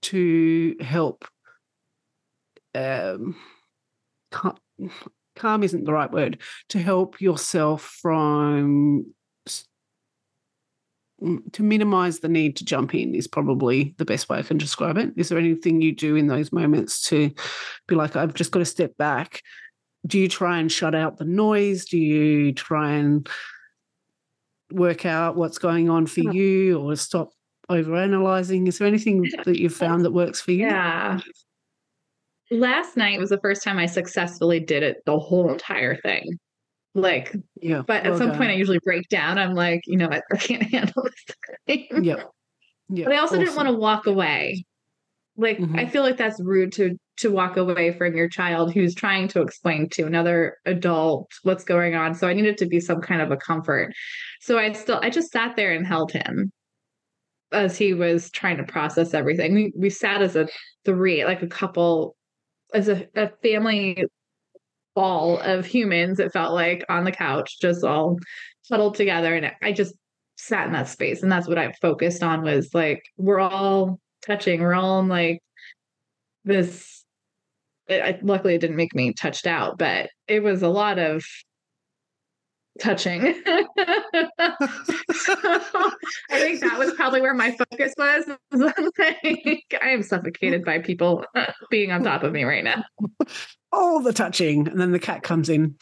to 0.03 0.75
help 0.81 1.25
um 2.75 3.37
calm 5.37 5.63
isn't 5.63 5.85
the 5.85 5.93
right 5.93 6.11
word 6.11 6.39
to 6.69 6.79
help 6.79 7.21
yourself 7.21 7.83
from 8.01 9.07
to 11.53 11.63
minimize 11.63 12.19
the 12.19 12.29
need 12.29 12.57
to 12.57 12.65
jump 12.65 12.95
in 12.95 13.15
is 13.15 13.29
probably 13.29 13.95
the 13.99 14.05
best 14.05 14.29
way 14.29 14.39
I 14.39 14.43
can 14.43 14.59
describe 14.59 14.99
it. 14.99 15.13
Is 15.17 15.29
there 15.29 15.39
anything 15.39 15.81
you 15.81 15.95
do 15.95 16.17
in 16.17 16.27
those 16.27 16.53
moments 16.53 17.03
to 17.09 17.31
be 17.87 17.95
like, 17.95 18.17
I've 18.17 18.35
just 18.35 18.51
got 18.51 18.59
to 18.59 18.65
step 18.65 18.97
back? 18.97 19.41
Do 20.05 20.19
you 20.19 20.29
try 20.29 20.59
and 20.59 20.71
shut 20.71 20.97
out 20.97 21.19
the 21.19 21.25
noise? 21.25 21.85
Do 21.85 21.97
you 21.97 22.53
try 22.53 22.95
and 22.95 23.29
work 24.73 25.07
out 25.07 25.37
what's 25.37 25.59
going 25.59 25.89
on 25.89 26.07
for 26.07 26.21
you 26.21 26.81
or 26.81 26.97
stop 26.97 27.31
over 27.69 27.95
analyzing? 27.95 28.67
Is 28.67 28.79
there 28.79 28.89
anything 28.89 29.23
that 29.45 29.61
you've 29.61 29.75
found 29.75 30.05
that 30.05 30.11
works 30.11 30.41
for 30.41 30.51
you? 30.51 30.67
Yeah 30.67 31.21
last 32.53 32.97
night 32.97 33.19
was 33.19 33.31
the 33.31 33.41
first 33.41 33.63
time 33.63 33.79
I 33.79 33.87
successfully 33.87 34.61
did 34.61 34.83
it 34.83 34.99
the 35.07 35.19
whole 35.19 35.51
entire 35.51 35.97
thing. 35.97 36.39
Like, 36.95 37.35
yeah. 37.61 37.83
But 37.87 38.05
at 38.05 38.19
some 38.19 38.33
point, 38.33 38.51
I 38.51 38.55
usually 38.55 38.81
break 38.85 39.09
down. 39.09 39.39
I'm 39.39 39.55
like, 39.55 39.81
you 39.87 39.97
know, 39.97 40.09
I, 40.11 40.21
I 40.33 40.37
can't 40.37 40.63
handle 40.71 41.05
this 41.05 41.37
thing. 41.67 42.05
Yeah. 42.05 42.25
Yeah. 42.89 43.07
But 43.07 43.15
I 43.15 43.19
also 43.19 43.35
awesome. 43.35 43.45
didn't 43.45 43.57
want 43.57 43.69
to 43.69 43.75
walk 43.75 44.07
away. 44.07 44.65
Like, 45.37 45.59
mm-hmm. 45.59 45.79
I 45.79 45.87
feel 45.87 46.03
like 46.03 46.19
that's 46.19 46.41
rude 46.41 46.73
to 46.73 46.97
to 47.19 47.31
walk 47.31 47.57
away 47.57 47.93
from 47.93 48.17
your 48.17 48.29
child 48.29 48.73
who's 48.73 48.95
trying 48.95 49.29
to 49.29 49.43
explain 49.43 49.89
to 49.91 50.05
another 50.05 50.57
adult 50.67 51.31
what's 51.43 51.65
going 51.65 51.95
on. 51.95 52.15
So 52.15 52.27
I 52.27 52.33
needed 52.33 52.59
to 52.59 52.67
be 52.67 52.81
some 52.81 53.01
kind 53.01 53.23
of 53.23 53.31
a 53.31 53.37
comfort. 53.37 53.93
So 54.41 54.59
I 54.59 54.73
still 54.73 54.99
I 55.03 55.09
just 55.09 55.31
sat 55.31 55.57
there 55.57 55.73
and 55.73 55.87
held 55.87 56.13
him 56.13 56.53
as 57.53 57.77
he 57.79 57.95
was 57.95 58.31
trying 58.31 58.57
to 58.59 58.65
process 58.65 59.15
everything. 59.15 59.55
We 59.55 59.73
we 59.77 59.89
sat 59.89 60.21
as 60.21 60.37
a 60.37 60.49
three, 60.85 61.25
like 61.25 61.43
a 61.43 61.47
couple 61.47 62.17
as 62.75 62.89
a, 62.89 63.07
a 63.15 63.31
family 63.43 64.05
ball 64.95 65.39
of 65.39 65.65
humans 65.65 66.21
it 66.21 66.33
felt 66.33 66.53
like 66.53 66.85
on 66.89 67.05
the 67.05 67.13
couch 67.13 67.59
just 67.61 67.85
all 67.85 68.19
huddled 68.71 68.95
together. 68.95 69.35
And 69.35 69.53
i 69.63 69.73
just 69.73 69.95
sat 70.37 70.67
in 70.67 70.73
that 70.73 70.89
space. 70.89 71.23
And 71.23 71.31
that's 71.31 71.49
what 71.49 71.59
i 71.59 71.73
focused 71.81 72.23
on 72.23 72.43
was 72.43 72.75
like 72.75 73.03
we're 73.17 73.41
all 73.41 73.99
touching. 74.27 74.61
We're 74.61 74.75
all 74.75 75.01
in 75.01 75.09
like 75.09 75.41
this 76.45 77.05
it, 77.89 78.03
I, 78.03 78.19
luckily 78.23 78.55
it 78.55 78.61
didn't 78.61 78.77
make 78.77 78.95
me 78.95 79.13
touched 79.13 79.47
out 79.47 79.79
but 79.79 80.11
it 80.29 80.43
was 80.43 80.63
a 80.63 80.69
lot 80.69 80.99
of 80.99 81.25
touching. 82.81 83.23
I 83.47 83.65
think 86.31 86.61
that 86.61 86.79
was 86.79 86.93
probably 86.95 87.21
where 87.21 87.35
my 87.35 87.51
focus 87.53 87.95
was. 87.99 88.25
like, 88.53 89.79
I 89.81 89.91
am 89.91 90.03
suffocated 90.03 90.65
by 90.65 90.79
people 90.79 91.25
being 91.71 91.93
on 91.93 92.03
top 92.03 92.23
of 92.23 92.33
me 92.33 92.45
right 92.45 92.65
now. 92.65 92.85
All 93.73 94.01
the 94.01 94.13
touching, 94.13 94.69
and 94.69 94.81
then 94.81 94.93
the 94.93 94.99
cat 94.99 95.23
comes 95.23 95.49
in. 95.49 95.77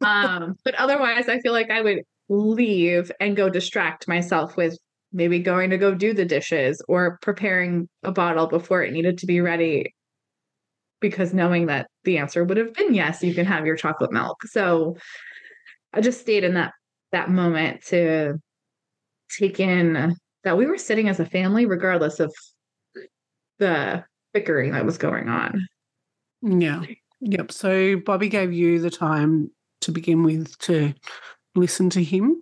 um, 0.00 0.56
but 0.64 0.74
otherwise, 0.76 1.28
I 1.28 1.38
feel 1.40 1.52
like 1.52 1.70
I 1.70 1.80
would 1.80 2.02
leave 2.28 3.12
and 3.20 3.36
go 3.36 3.48
distract 3.48 4.08
myself 4.08 4.56
with 4.56 4.76
maybe 5.12 5.38
going 5.38 5.70
to 5.70 5.78
go 5.78 5.94
do 5.94 6.14
the 6.14 6.24
dishes 6.24 6.82
or 6.88 7.18
preparing 7.22 7.88
a 8.02 8.10
bottle 8.10 8.46
before 8.46 8.82
it 8.82 8.92
needed 8.92 9.18
to 9.18 9.26
be 9.26 9.40
ready 9.40 9.94
because 11.00 11.34
knowing 11.34 11.66
that 11.66 11.88
the 12.04 12.16
answer 12.16 12.44
would 12.44 12.56
have 12.56 12.72
been 12.72 12.94
yes, 12.94 13.22
you 13.22 13.34
can 13.34 13.44
have 13.44 13.66
your 13.66 13.76
chocolate 13.76 14.12
milk. 14.12 14.42
So 14.44 14.96
I 15.92 16.00
just 16.00 16.20
stayed 16.20 16.44
in 16.44 16.54
that 16.54 16.72
that 17.12 17.30
moment 17.30 17.84
to 17.86 18.38
take 19.38 19.60
in 19.60 20.16
that 20.44 20.56
we 20.56 20.66
were 20.66 20.78
sitting 20.78 21.08
as 21.08 21.20
a 21.20 21.26
family, 21.26 21.66
regardless 21.66 22.20
of 22.20 22.34
the 23.58 24.04
bickering 24.32 24.72
that 24.72 24.86
was 24.86 24.98
going 24.98 25.28
on. 25.28 25.66
Yeah. 26.42 26.82
Yep. 27.20 27.52
So 27.52 27.96
Bobby 27.98 28.28
gave 28.28 28.52
you 28.52 28.80
the 28.80 28.90
time 28.90 29.50
to 29.82 29.92
begin 29.92 30.22
with 30.22 30.58
to 30.58 30.94
listen 31.54 31.90
to 31.90 32.02
him. 32.02 32.36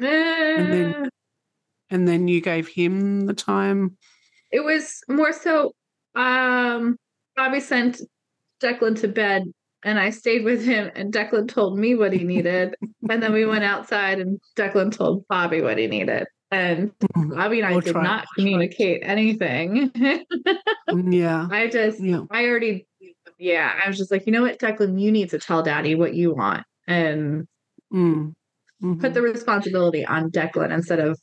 and 0.00 0.72
then 0.72 0.94
eh. 0.94 1.08
and 1.90 2.06
then 2.06 2.28
you 2.28 2.40
gave 2.40 2.68
him 2.68 3.26
the 3.26 3.34
time. 3.34 3.96
It 4.52 4.60
was 4.60 5.00
more 5.08 5.32
so 5.32 5.72
um 6.14 6.96
Bobby 7.36 7.60
sent 7.60 8.00
Declan 8.60 9.00
to 9.00 9.08
bed 9.08 9.44
and 9.84 9.98
I 9.98 10.10
stayed 10.10 10.44
with 10.44 10.64
him 10.64 10.90
and 10.94 11.12
Declan 11.12 11.48
told 11.48 11.78
me 11.78 11.94
what 11.94 12.12
he 12.12 12.24
needed. 12.24 12.74
and 13.08 13.22
then 13.22 13.32
we 13.32 13.44
went 13.46 13.64
outside 13.64 14.18
and 14.20 14.40
Declan 14.56 14.92
told 14.92 15.26
Bobby 15.28 15.62
what 15.62 15.78
he 15.78 15.86
needed. 15.86 16.26
And 16.50 16.90
mm-hmm. 16.98 17.34
Bobby 17.34 17.60
and 17.60 17.68
I 17.68 17.72
we'll 17.72 17.80
did 17.80 17.94
not 17.94 18.26
communicate 18.34 19.02
anything. 19.04 19.92
yeah. 21.10 21.46
I 21.50 21.68
just 21.68 22.00
yeah. 22.00 22.22
I 22.30 22.46
already 22.46 22.86
yeah, 23.38 23.78
I 23.84 23.88
was 23.88 23.98
just 23.98 24.10
like, 24.10 24.26
you 24.26 24.32
know 24.32 24.42
what, 24.42 24.58
Declan, 24.58 25.00
you 25.00 25.12
need 25.12 25.30
to 25.30 25.38
tell 25.38 25.62
daddy 25.62 25.94
what 25.94 26.14
you 26.14 26.34
want 26.34 26.64
and 26.88 27.46
mm. 27.92 28.32
mm-hmm. 28.82 29.00
put 29.00 29.14
the 29.14 29.22
responsibility 29.22 30.04
on 30.04 30.30
Declan 30.30 30.72
instead 30.72 30.98
of 30.98 31.20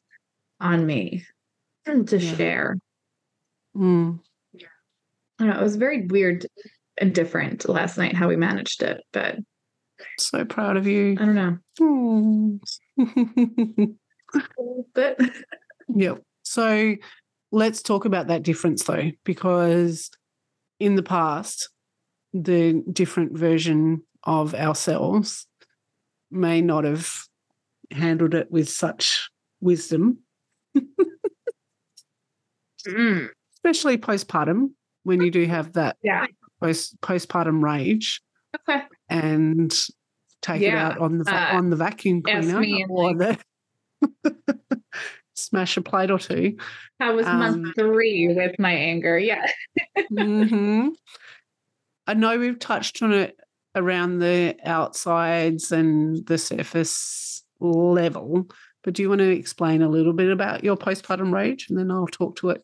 on 0.61 0.85
me 0.85 1.25
to 1.85 2.17
yeah. 2.17 2.35
share. 2.35 2.77
Mm. 3.75 4.19
I 5.39 5.45
know, 5.45 5.59
it 5.59 5.63
was 5.63 5.75
very 5.75 6.05
weird 6.05 6.45
and 6.97 7.13
different 7.13 7.67
last 7.67 7.97
night 7.97 8.15
how 8.15 8.27
we 8.27 8.35
managed 8.35 8.81
it. 8.83 9.01
But 9.11 9.37
so 10.19 10.45
proud 10.45 10.77
of 10.77 10.87
you. 10.87 11.17
I 11.19 11.25
don't 11.25 11.35
know. 11.35 12.59
but 14.93 15.19
yeah. 15.93 16.15
So 16.43 16.95
let's 17.51 17.81
talk 17.81 18.05
about 18.05 18.27
that 18.27 18.43
difference 18.43 18.83
though, 18.83 19.11
because 19.23 20.09
in 20.79 20.95
the 20.95 21.03
past, 21.03 21.69
the 22.33 22.83
different 22.91 23.37
version 23.37 24.03
of 24.23 24.53
ourselves 24.53 25.47
may 26.31 26.61
not 26.61 26.83
have 26.83 27.09
handled 27.91 28.33
it 28.33 28.51
with 28.51 28.69
such 28.69 29.29
wisdom. 29.61 30.19
mm. 32.87 33.29
Especially 33.57 33.97
postpartum, 33.97 34.71
when 35.03 35.21
you 35.21 35.31
do 35.31 35.45
have 35.45 35.73
that 35.73 35.95
yeah 36.03 36.25
post 36.61 36.99
postpartum 37.01 37.63
rage. 37.63 38.21
Okay. 38.67 38.83
And 39.09 39.73
take 40.41 40.61
yeah. 40.61 40.69
it 40.69 40.93
out 40.93 40.97
on 40.99 41.17
the 41.17 41.33
uh, 41.33 41.57
on 41.57 41.69
the 41.69 41.75
vacuum 41.75 42.21
cleaner 42.21 42.63
or 42.89 43.13
the 43.13 43.37
smash 45.33 45.77
a 45.77 45.81
plate 45.81 46.11
or 46.11 46.19
two. 46.19 46.57
That 46.99 47.13
was 47.13 47.25
um, 47.25 47.39
month 47.39 47.75
three 47.75 48.33
with 48.33 48.57
my 48.59 48.71
anger. 48.71 49.17
Yeah. 49.17 49.45
mm-hmm. 49.97 50.89
I 52.07 52.13
know 52.13 52.37
we've 52.37 52.59
touched 52.59 53.01
on 53.01 53.13
it 53.13 53.37
around 53.75 54.19
the 54.19 54.55
outsides 54.63 55.71
and 55.71 56.25
the 56.27 56.37
surface 56.37 57.43
level, 57.59 58.47
but 58.83 58.93
do 58.93 59.01
you 59.01 59.09
want 59.09 59.19
to 59.19 59.29
explain 59.29 59.81
a 59.81 59.89
little 59.89 60.13
bit 60.13 60.31
about 60.31 60.63
your 60.63 60.77
postpartum 60.77 61.33
rage 61.33 61.67
and 61.69 61.77
then 61.77 61.91
I'll 61.91 62.07
talk 62.07 62.37
to 62.37 62.51
it 62.51 62.63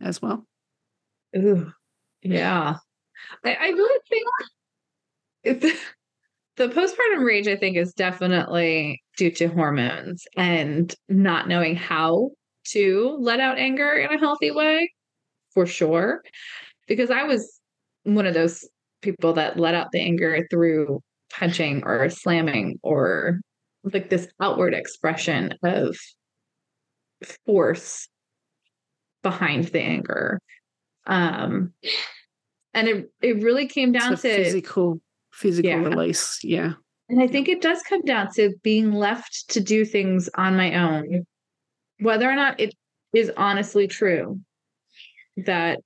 as 0.00 0.22
well? 0.22 0.46
Ooh, 1.36 1.72
yeah. 2.22 2.76
I, 3.44 3.54
I 3.54 3.68
really 3.68 4.00
think 4.08 5.62
the 6.56 6.68
postpartum 6.68 7.24
rage, 7.24 7.48
I 7.48 7.56
think, 7.56 7.76
is 7.76 7.92
definitely 7.92 9.02
due 9.16 9.30
to 9.32 9.48
hormones 9.48 10.24
and 10.36 10.94
not 11.08 11.48
knowing 11.48 11.76
how 11.76 12.30
to 12.68 13.16
let 13.20 13.40
out 13.40 13.58
anger 13.58 13.92
in 13.92 14.12
a 14.12 14.18
healthy 14.18 14.50
way, 14.50 14.92
for 15.52 15.66
sure. 15.66 16.22
Because 16.86 17.10
I 17.10 17.24
was 17.24 17.60
one 18.04 18.26
of 18.26 18.34
those 18.34 18.66
people 19.02 19.32
that 19.34 19.58
let 19.58 19.74
out 19.74 19.88
the 19.92 20.00
anger 20.00 20.46
through 20.50 21.00
punching 21.30 21.82
or 21.84 22.08
slamming 22.10 22.78
or 22.82 23.40
like 23.82 24.08
this 24.08 24.28
outward 24.40 24.72
expression 24.74 25.54
of 25.62 25.96
force 27.44 28.08
behind 29.22 29.64
the 29.64 29.80
anger. 29.80 30.40
Um 31.06 31.72
and 32.74 32.88
it 32.88 33.10
it 33.22 33.42
really 33.42 33.66
came 33.66 33.92
down 33.92 34.10
to 34.10 34.16
physical 34.16 35.00
physical 35.32 35.70
Yeah. 35.70 35.76
release. 35.88 36.38
Yeah. 36.44 36.74
and 37.08 37.20
I 37.20 37.26
think 37.26 37.48
it 37.48 37.60
does 37.60 37.82
come 37.82 38.02
down 38.02 38.32
to 38.34 38.54
being 38.62 38.92
left 38.92 39.50
to 39.50 39.60
do 39.60 39.84
things 39.84 40.28
on 40.36 40.56
my 40.56 40.74
own, 40.74 41.26
whether 42.00 42.28
or 42.30 42.34
not 42.34 42.58
it 42.60 42.74
is 43.12 43.30
honestly 43.36 43.86
true. 43.88 44.40
That 45.36 45.80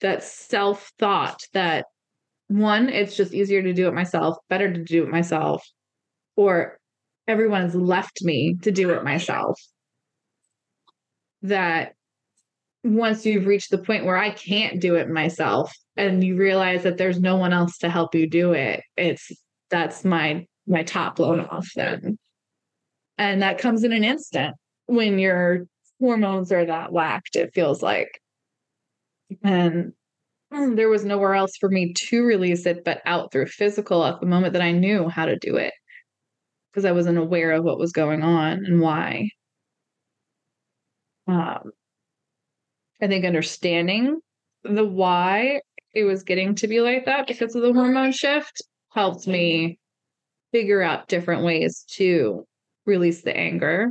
that 0.00 0.22
self 0.22 0.92
thought 0.98 1.42
that 1.54 1.86
one, 2.48 2.88
it's 2.88 3.16
just 3.16 3.34
easier 3.34 3.62
to 3.62 3.72
do 3.72 3.88
it 3.88 3.94
myself, 3.94 4.36
better 4.48 4.72
to 4.72 4.82
do 4.84 5.02
it 5.04 5.08
myself, 5.10 5.66
or 6.36 6.78
everyone 7.26 7.62
has 7.62 7.74
left 7.74 8.22
me 8.22 8.56
to 8.62 8.70
do 8.70 8.90
it 8.90 9.02
myself. 9.04 9.60
That 11.42 11.94
once 12.88 13.26
you've 13.26 13.46
reached 13.46 13.70
the 13.70 13.78
point 13.78 14.04
where 14.04 14.16
I 14.16 14.30
can't 14.30 14.80
do 14.80 14.96
it 14.96 15.08
myself 15.08 15.72
and 15.96 16.22
you 16.22 16.36
realize 16.36 16.82
that 16.84 16.96
there's 16.96 17.20
no 17.20 17.36
one 17.36 17.52
else 17.52 17.78
to 17.78 17.90
help 17.90 18.14
you 18.14 18.28
do 18.28 18.52
it, 18.52 18.82
it's 18.96 19.30
that's 19.70 20.04
my 20.04 20.46
my 20.66 20.82
top 20.82 21.16
blown 21.16 21.40
off 21.40 21.68
then. 21.76 22.18
And 23.16 23.42
that 23.42 23.58
comes 23.58 23.84
in 23.84 23.92
an 23.92 24.04
instant 24.04 24.54
when 24.86 25.18
your 25.18 25.66
hormones 26.00 26.52
are 26.52 26.64
that 26.66 26.92
whacked, 26.92 27.36
it 27.36 27.54
feels 27.54 27.82
like. 27.82 28.20
And 29.42 29.92
there 30.50 30.88
was 30.88 31.04
nowhere 31.04 31.34
else 31.34 31.56
for 31.58 31.68
me 31.68 31.92
to 31.94 32.22
release 32.22 32.66
it 32.66 32.84
but 32.84 33.02
out 33.04 33.32
through 33.32 33.46
physical 33.46 34.04
at 34.04 34.20
the 34.20 34.26
moment 34.26 34.52
that 34.54 34.62
I 34.62 34.72
knew 34.72 35.08
how 35.08 35.26
to 35.26 35.36
do 35.36 35.56
it 35.56 35.74
because 36.72 36.84
I 36.84 36.92
wasn't 36.92 37.18
aware 37.18 37.52
of 37.52 37.64
what 37.64 37.78
was 37.78 37.92
going 37.92 38.22
on 38.22 38.64
and 38.64 38.80
why. 38.80 39.30
Um, 41.26 41.72
I 43.00 43.06
think 43.06 43.24
understanding 43.24 44.20
the 44.64 44.84
why 44.84 45.60
it 45.94 46.04
was 46.04 46.24
getting 46.24 46.54
to 46.56 46.68
be 46.68 46.80
like 46.80 47.04
that 47.06 47.26
because 47.26 47.54
of 47.54 47.62
the 47.62 47.72
hormone 47.72 48.12
shift 48.12 48.62
helped 48.92 49.26
me 49.26 49.78
figure 50.52 50.82
out 50.82 51.08
different 51.08 51.44
ways 51.44 51.84
to 51.96 52.44
release 52.86 53.22
the 53.22 53.36
anger 53.36 53.88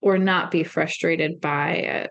or 0.00 0.18
not 0.18 0.50
be 0.50 0.64
frustrated 0.64 1.40
by 1.40 1.72
it. 1.72 2.10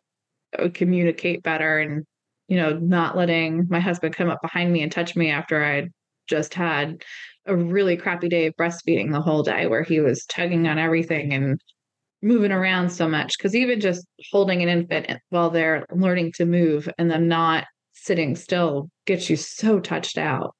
Or 0.58 0.70
communicate 0.70 1.44
better 1.44 1.80
and 1.80 2.06
you 2.52 2.58
know 2.58 2.74
not 2.74 3.16
letting 3.16 3.68
my 3.70 3.80
husband 3.80 4.14
come 4.14 4.30
up 4.30 4.42
behind 4.42 4.74
me 4.74 4.84
and 4.84 4.92
touch 4.92 5.16
me 5.16 5.32
after 5.32 5.64
i'd 5.64 5.88
just 6.28 6.54
had 6.54 7.02
a 7.46 7.56
really 7.56 7.96
crappy 7.96 8.28
day 8.28 8.48
of 8.48 8.54
breastfeeding 8.60 9.14
the 9.14 9.22
whole 9.22 9.42
day 9.42 9.68
where 9.68 9.84
he 9.84 10.02
was 10.02 10.26
tugging 10.26 10.68
on 10.68 10.78
everything 10.78 11.34
and 11.34 11.62
moving 12.22 12.52
around 12.52 12.90
so 12.92 13.08
much 13.08 13.34
because 13.38 13.56
even 13.56 13.80
just 13.80 14.06
holding 14.32 14.62
an 14.62 14.70
infant 14.70 15.20
while 15.30 15.50
they're 15.50 15.86
learning 15.92 16.32
to 16.34 16.46
move 16.46 16.90
and 16.98 17.10
them 17.10 17.28
not 17.28 17.66
sitting 17.94 18.36
still 18.36 18.90
gets 19.06 19.30
you 19.30 19.36
so 19.36 19.80
touched 19.80 20.18
out 20.18 20.56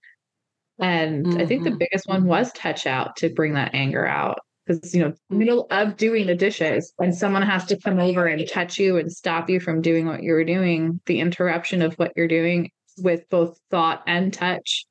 and 0.80 1.36
i 1.40 1.46
think 1.46 1.64
the 1.64 1.72
Mhm. 1.72 1.78
biggest 1.80 2.08
one 2.08 2.26
was 2.26 2.52
touch 2.54 2.88
out 2.88 3.16
to 3.16 3.30
bring 3.30 3.54
that 3.54 3.74
anger 3.74 4.06
out 4.08 4.40
because 4.66 4.94
you 4.96 5.02
know 5.02 5.14
middle 5.30 5.68
of 5.72 5.98
doing 5.98 6.28
the 6.28 6.36
dishes 6.36 6.94
and 7.00 7.16
someone 7.16 7.42
has 7.44 7.66
to 7.66 7.80
come 7.80 8.00
over 8.00 8.26
and 8.28 8.48
touch 8.50 8.78
you 8.80 8.98
and 8.98 9.12
stop 9.12 9.50
you 9.50 9.60
from 9.60 9.82
doing 9.82 10.06
what 10.08 10.24
you 10.24 10.34
were 10.34 10.44
doing 10.44 11.00
the 11.06 11.20
interruption 11.20 11.82
of 11.82 11.94
what 11.96 12.12
you're 12.16 12.28
doing 12.28 12.70
with 12.98 13.28
both 13.30 13.60
thought 13.70 14.04
and 14.08 14.34
touch 14.34 14.86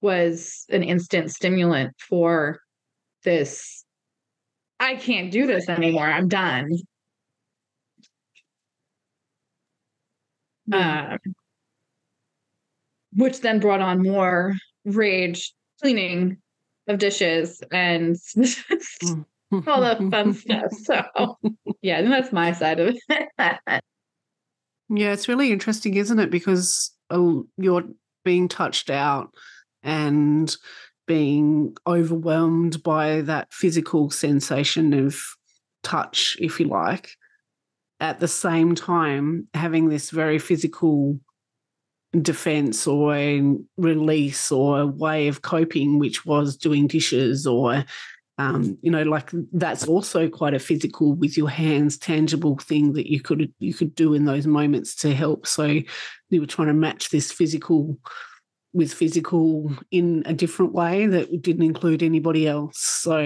was 0.00 0.66
an 0.70 0.82
instant 0.82 1.30
stimulant 1.30 1.92
for 1.98 2.60
this 3.24 3.85
i 4.80 4.94
can't 4.96 5.30
do 5.30 5.46
this 5.46 5.68
anymore 5.68 6.06
i'm 6.06 6.28
done 6.28 6.70
um, 10.72 11.18
which 13.14 13.40
then 13.40 13.60
brought 13.60 13.80
on 13.80 14.02
more 14.02 14.54
rage 14.84 15.52
cleaning 15.80 16.38
of 16.88 16.98
dishes 16.98 17.62
and 17.72 18.16
all 19.66 19.80
the 19.80 20.08
fun 20.10 20.34
stuff. 20.34 20.72
So, 20.82 21.38
yeah, 21.82 22.02
that's 22.02 22.32
my 22.32 22.52
side 22.52 22.80
of 22.80 22.96
it. 23.08 23.28
Yeah, 24.88 25.12
it's 25.12 25.26
really 25.26 25.50
interesting, 25.50 25.94
isn't 25.94 26.20
it? 26.20 26.30
Because 26.30 26.92
uh, 27.10 27.40
you're 27.56 27.82
being 28.24 28.46
touched 28.46 28.88
out 28.88 29.34
and 29.82 30.54
being 31.06 31.76
overwhelmed 31.86 32.82
by 32.82 33.20
that 33.22 33.52
physical 33.52 34.10
sensation 34.10 34.92
of 34.92 35.20
touch, 35.82 36.36
if 36.40 36.58
you 36.60 36.66
like, 36.66 37.10
at 38.00 38.20
the 38.20 38.28
same 38.28 38.74
time 38.74 39.48
having 39.54 39.88
this 39.88 40.10
very 40.10 40.38
physical 40.38 41.18
defense 42.22 42.86
or 42.86 43.14
release 43.76 44.50
or 44.52 44.80
a 44.80 44.86
way 44.86 45.28
of 45.28 45.42
coping, 45.42 45.98
which 45.98 46.26
was 46.26 46.56
doing 46.56 46.86
dishes 46.86 47.46
or 47.46 47.84
um, 48.38 48.76
you 48.82 48.90
know, 48.90 49.02
like 49.02 49.30
that's 49.52 49.86
also 49.86 50.28
quite 50.28 50.52
a 50.52 50.58
physical 50.58 51.14
with 51.14 51.38
your 51.38 51.48
hands, 51.48 51.96
tangible 51.96 52.58
thing 52.58 52.92
that 52.92 53.10
you 53.10 53.20
could 53.20 53.50
you 53.58 53.72
could 53.72 53.94
do 53.94 54.12
in 54.12 54.26
those 54.26 54.46
moments 54.46 54.94
to 54.96 55.14
help. 55.14 55.46
So 55.46 55.80
you 56.28 56.40
were 56.40 56.46
trying 56.46 56.68
to 56.68 56.74
match 56.74 57.08
this 57.08 57.32
physical 57.32 57.98
with 58.76 58.92
physical 58.92 59.72
in 59.90 60.22
a 60.26 60.34
different 60.34 60.74
way 60.74 61.06
that 61.06 61.40
didn't 61.40 61.64
include 61.64 62.02
anybody 62.02 62.46
else. 62.46 62.78
So 62.78 63.18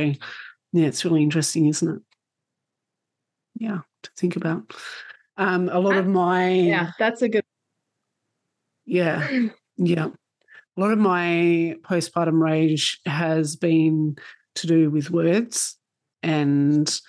yeah, 0.73 0.87
it's 0.87 1.05
really 1.05 1.25
interesting, 1.25 1.67
isn't 1.67 1.97
it? 1.97 2.03
Yeah, 3.57 3.81
to 4.05 4.11
think 4.17 4.37
about. 4.37 4.73
Um, 5.37 5.69
a 5.69 5.81
lot 5.81 5.97
of 5.97 6.07
my 6.07 6.51
yeah, 6.51 6.93
that's 7.01 7.23
a 7.23 7.29
good. 7.29 7.45
yeah, 8.87 9.29
yeah. 9.77 10.07
A 10.77 10.81
lot 10.81 10.93
of 10.93 10.99
my 10.99 11.75
postpartum 11.83 12.41
rage 12.41 13.01
has 13.05 13.57
been 13.57 14.17
to 14.55 14.67
do 14.69 14.89
with 14.89 15.11
words 15.11 15.77
and 16.23 17.01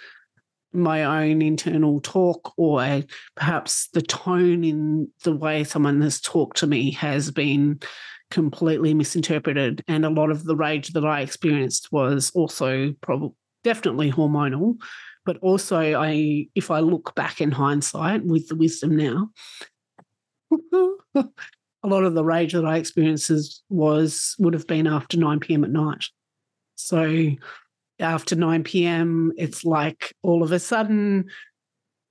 my 0.73 1.03
own 1.03 1.43
internal 1.43 2.01
talk, 2.01 2.53
or 2.57 3.03
perhaps 3.35 3.89
the 3.93 4.01
tone 4.01 4.63
in 4.63 5.09
the 5.23 5.35
way 5.35 5.63
someone 5.63 6.01
has 6.01 6.19
talked 6.19 6.57
to 6.57 6.67
me 6.67 6.91
has 6.91 7.29
been 7.29 7.79
completely 8.31 8.93
misinterpreted. 8.93 9.83
And 9.87 10.05
a 10.05 10.09
lot 10.09 10.31
of 10.31 10.43
the 10.43 10.55
rage 10.55 10.89
that 10.89 11.05
I 11.05 11.21
experienced 11.21 11.91
was 11.91 12.31
also 12.33 12.93
probably 13.01 13.35
definitely 13.63 14.11
hormonal. 14.11 14.77
But 15.23 15.37
also, 15.37 16.01
I, 16.01 16.47
if 16.55 16.71
I 16.71 16.79
look 16.79 17.13
back 17.13 17.41
in 17.41 17.51
hindsight 17.51 18.25
with 18.25 18.47
the 18.47 18.55
wisdom 18.55 18.95
now, 18.95 19.29
a 21.13 21.87
lot 21.87 22.03
of 22.03 22.15
the 22.15 22.23
rage 22.23 22.53
that 22.53 22.65
I 22.65 22.77
experienced 22.77 23.63
was 23.69 24.35
would 24.39 24.53
have 24.53 24.65
been 24.65 24.87
after 24.87 25.17
9 25.17 25.39
p.m. 25.39 25.63
at 25.63 25.69
night. 25.69 26.05
So 26.75 27.31
after 27.99 28.35
9 28.35 28.63
p.m., 28.63 29.31
it's 29.37 29.63
like 29.63 30.15
all 30.23 30.41
of 30.41 30.51
a 30.51 30.59
sudden 30.59 31.25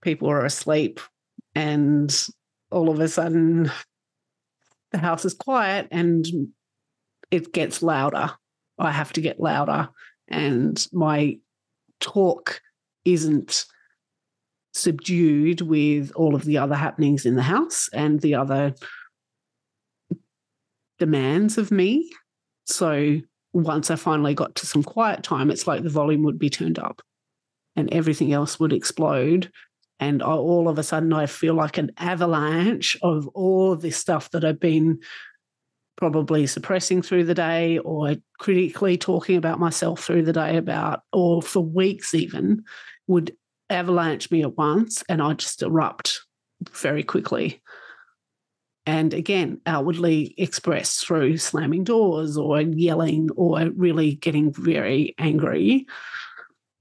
people 0.03 0.31
are 0.31 0.45
asleep 0.45 1.01
and 1.55 2.27
all 2.71 2.89
of 2.91 3.01
a 3.01 3.09
sudden 3.09 3.71
the 4.93 4.99
house 4.99 5.25
is 5.25 5.35
quiet 5.35 5.89
and 5.91 6.27
it 7.31 7.53
gets 7.53 7.83
louder. 7.83 8.33
I 8.79 8.91
have 8.91 9.13
to 9.15 9.21
get 9.21 9.41
louder 9.41 9.89
and 10.29 10.87
my 10.93 11.39
talk 12.01 12.61
isn't 13.05 13.67
subdued 14.73 15.61
with 15.61 16.13
all 16.15 16.35
of 16.35 16.45
the 16.45 16.59
other 16.59 16.75
happenings 16.75 17.27
in 17.27 17.35
the 17.35 17.43
house 17.43 17.89
and 17.93 18.21
the 18.21 18.35
other 18.35 18.75
demands 20.99 21.59
of 21.59 21.71
me. 21.71 22.11
So 22.67 23.21
once 23.53 23.91
I 23.91 23.97
finally 23.97 24.35
got 24.35 24.55
to 24.57 24.67
some 24.67 24.83
quiet 24.83 25.23
time, 25.23 25.51
it's 25.51 25.67
like 25.67 25.83
the 25.83 25.89
volume 25.89 26.23
would 26.23 26.39
be 26.39 26.51
turned 26.51 26.79
up 26.79 27.03
and 27.75 27.93
everything 27.93 28.33
else 28.33 28.61
would 28.61 28.73
explode. 28.73 29.51
And 30.01 30.23
I, 30.23 30.33
all 30.33 30.69
of 30.69 30.79
a 30.79 30.83
sudden, 30.83 31.13
I 31.13 31.27
feel 31.27 31.55
like 31.55 31.79
an 31.79 31.93
avalanche 31.99 32.97
of 33.03 33.29
all 33.29 33.73
of 33.73 33.83
this 33.83 33.97
stuff 33.97 34.31
that 34.33 34.45
I've 34.45 34.59
been 34.59 34.99
probably 35.97 36.47
suppressing 36.47 37.03
through 37.03 37.25
the 37.25 37.35
day 37.35 37.79
or 37.79 38.17
critically 38.39 38.97
talking 38.97 39.37
about 39.37 39.61
myself 39.61 40.03
through 40.03 40.23
the 40.23 40.33
day 40.33 40.57
about, 40.57 41.03
or 41.13 41.43
for 41.43 41.61
weeks 41.61 42.15
even, 42.15 42.65
would 43.07 43.37
avalanche 43.69 44.31
me 44.31 44.43
at 44.43 44.57
once 44.57 45.05
and 45.09 45.21
I 45.21 45.35
just 45.35 45.63
erupt 45.63 46.21
very 46.73 47.03
quickly. 47.03 47.61
and 48.87 49.15
again, 49.15 49.61
outwardly 49.67 50.35
expressed 50.39 51.07
through 51.07 51.37
slamming 51.37 51.85
doors 51.85 52.37
or 52.37 52.61
yelling 52.61 53.29
or 53.37 53.71
really 53.77 54.15
getting 54.15 54.53
very 54.53 55.15
angry 55.19 55.87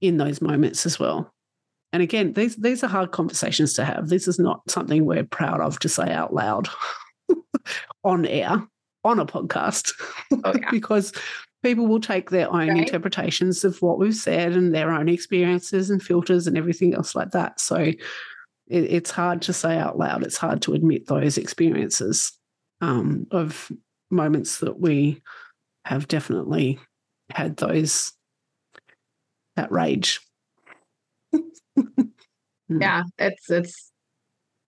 in 0.00 0.16
those 0.16 0.40
moments 0.40 0.86
as 0.86 0.98
well. 0.98 1.32
And 1.92 2.02
again, 2.02 2.32
these 2.34 2.56
these 2.56 2.84
are 2.84 2.88
hard 2.88 3.10
conversations 3.12 3.74
to 3.74 3.84
have. 3.84 4.08
This 4.08 4.28
is 4.28 4.38
not 4.38 4.62
something 4.70 5.04
we're 5.04 5.24
proud 5.24 5.60
of 5.60 5.78
to 5.80 5.88
say 5.88 6.10
out 6.12 6.32
loud 6.32 6.68
on 8.04 8.26
air 8.26 8.66
on 9.04 9.18
a 9.18 9.26
podcast 9.26 9.92
Oh, 10.44 10.52
yeah. 10.58 10.68
because 10.70 11.12
people 11.62 11.86
will 11.86 12.00
take 12.00 12.30
their 12.30 12.48
own 12.48 12.68
Right. 12.68 12.78
interpretations 12.78 13.64
of 13.64 13.80
what 13.82 13.98
we've 13.98 14.14
said 14.14 14.52
and 14.52 14.74
their 14.74 14.90
own 14.92 15.08
experiences 15.08 15.90
and 15.90 16.02
filters 16.02 16.46
and 16.46 16.56
everything 16.56 16.94
else 16.94 17.14
like 17.14 17.30
that. 17.32 17.58
So 17.60 17.76
it, 17.76 17.96
it's 18.68 19.10
hard 19.10 19.42
to 19.42 19.52
say 19.52 19.76
out 19.76 19.98
loud. 19.98 20.22
It's 20.22 20.36
hard 20.36 20.62
to 20.62 20.74
admit 20.74 21.06
those 21.06 21.36
experiences 21.38 22.32
um, 22.80 23.26
of 23.30 23.70
moments 24.10 24.58
that 24.58 24.78
we 24.80 25.22
have 25.84 26.06
definitely 26.08 26.78
had 27.30 27.56
those 27.56 28.12
that 29.56 29.70
rage. 29.72 30.20
Yeah 32.68 33.02
it's 33.18 33.50
it's 33.50 33.92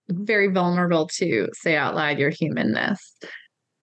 very 0.09 0.49
vulnerable 0.49 1.07
to 1.07 1.47
say 1.53 1.77
out 1.77 1.95
loud 1.95 2.19
your 2.19 2.29
humanness 2.29 3.15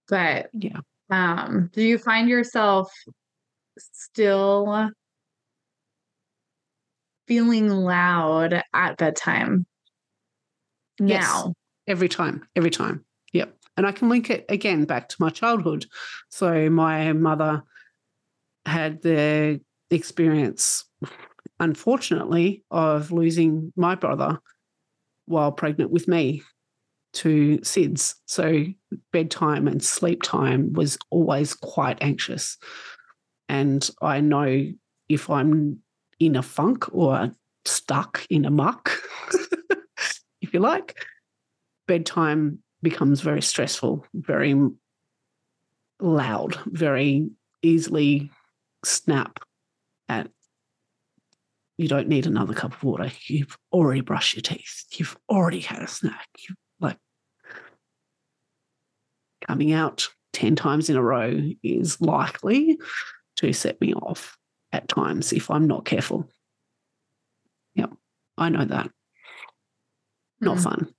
but 0.08 0.50
Yeah. 0.52 0.80
um 1.10 1.70
do 1.72 1.82
you 1.82 1.96
find 1.96 2.28
yourself 2.28 2.92
still 3.78 4.90
feeling 7.26 7.68
loud 7.68 8.62
at 8.74 8.96
bedtime 8.98 9.64
Yes. 10.98 11.24
now 11.24 11.54
Every 11.86 12.08
time, 12.08 12.46
every 12.54 12.70
time. 12.70 13.04
Yep. 13.32 13.56
And 13.76 13.86
I 13.86 13.92
can 13.92 14.08
link 14.08 14.30
it 14.30 14.44
again 14.48 14.84
back 14.84 15.08
to 15.08 15.16
my 15.18 15.30
childhood. 15.30 15.86
So 16.28 16.68
my 16.70 17.12
mother 17.14 17.62
had 18.66 19.02
the 19.02 19.60
experience, 19.90 20.84
unfortunately, 21.60 22.64
of 22.70 23.12
losing 23.12 23.72
my 23.76 23.94
brother 23.94 24.40
while 25.26 25.52
pregnant 25.52 25.90
with 25.90 26.08
me 26.08 26.42
to 27.12 27.58
SIDS. 27.58 28.14
So 28.26 28.64
bedtime 29.12 29.68
and 29.68 29.82
sleep 29.82 30.22
time 30.22 30.72
was 30.72 30.98
always 31.10 31.54
quite 31.54 31.98
anxious. 32.00 32.56
And 33.48 33.88
I 34.00 34.20
know 34.20 34.64
if 35.08 35.28
I'm 35.28 35.80
in 36.18 36.36
a 36.36 36.42
funk 36.42 36.92
or 36.94 37.34
stuck 37.64 38.24
in 38.30 38.44
a 38.44 38.50
muck, 38.50 38.92
if 40.40 40.54
you 40.54 40.60
like, 40.60 40.96
bedtime 41.86 42.60
becomes 42.82 43.20
very 43.20 43.42
stressful, 43.42 44.06
very 44.14 44.54
loud, 46.00 46.58
very 46.66 47.28
easily 47.62 48.30
snap 48.84 49.40
at 50.08 50.30
you 51.80 51.88
don't 51.88 52.08
need 52.08 52.26
another 52.26 52.52
cup 52.52 52.74
of 52.74 52.84
water. 52.84 53.10
You've 53.26 53.56
already 53.72 54.02
brushed 54.02 54.34
your 54.34 54.42
teeth. 54.42 54.84
You've 54.92 55.16
already 55.30 55.60
had 55.60 55.80
a 55.80 55.86
snack. 55.86 56.28
You 56.46 56.54
like 56.78 56.98
coming 59.40 59.72
out 59.72 60.06
10 60.34 60.56
times 60.56 60.90
in 60.90 60.96
a 60.96 61.02
row 61.02 61.40
is 61.62 61.98
likely 62.02 62.78
to 63.36 63.54
set 63.54 63.80
me 63.80 63.94
off 63.94 64.36
at 64.72 64.88
times 64.88 65.32
if 65.32 65.50
I'm 65.50 65.66
not 65.66 65.86
careful. 65.86 66.28
Yep. 67.76 67.92
I 68.36 68.50
know 68.50 68.66
that. 68.66 68.90
Not 70.42 70.58
Mm. 70.58 70.62
fun. 70.62 70.94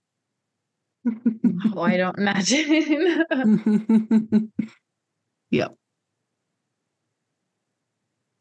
oh, 1.75 1.81
i 1.81 1.97
don't 1.97 2.17
imagine 2.17 3.23
yep. 5.51 5.75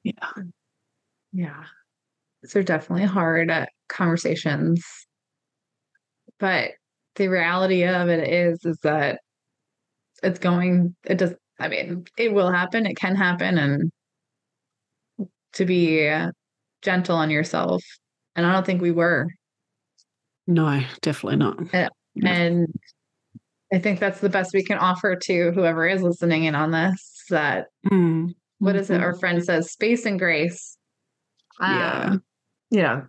Yeah. 0.03 0.12
Yeah. 1.33 1.64
These 2.42 2.57
are 2.57 2.62
definitely 2.62 3.07
hard 3.07 3.50
uh, 3.50 3.66
conversations. 3.88 4.85
But 6.38 6.72
the 7.16 7.29
reality 7.29 7.85
of 7.85 8.09
it 8.09 8.29
is 8.29 8.64
is 8.64 8.79
that 8.83 9.20
it's 10.22 10.38
going 10.38 10.94
it 11.05 11.18
does 11.18 11.35
I 11.59 11.68
mean, 11.68 12.05
it 12.16 12.33
will 12.33 12.50
happen, 12.50 12.87
it 12.87 12.96
can 12.96 13.14
happen 13.16 13.59
and 13.59 13.90
to 15.53 15.64
be 15.66 16.11
gentle 16.81 17.16
on 17.16 17.29
yourself. 17.29 17.83
And 18.35 18.46
I 18.46 18.53
don't 18.53 18.64
think 18.64 18.81
we 18.81 18.92
were. 18.92 19.29
No, 20.46 20.81
definitely 21.03 21.37
not. 21.37 21.59
And 22.24 22.66
I 23.72 23.79
think 23.79 24.00
that's 24.00 24.20
the 24.20 24.31
best 24.31 24.53
we 24.55 24.64
can 24.64 24.79
offer 24.79 25.16
to 25.16 25.53
whoever 25.53 25.87
is 25.87 26.03
listening 26.03 26.44
in 26.44 26.55
on 26.55 26.70
this 26.70 27.24
that 27.29 27.66
Mm. 27.90 28.35
what 28.59 28.74
is 28.76 28.90
it? 28.90 29.00
Mhm. 29.00 29.03
Our 29.03 29.18
friend 29.18 29.44
says 29.44 29.70
space 29.70 30.07
and 30.07 30.18
grace. 30.18 30.76
Yeah. 31.61 32.09
Um, 32.12 32.22
you 32.70 32.83
know, 32.83 33.02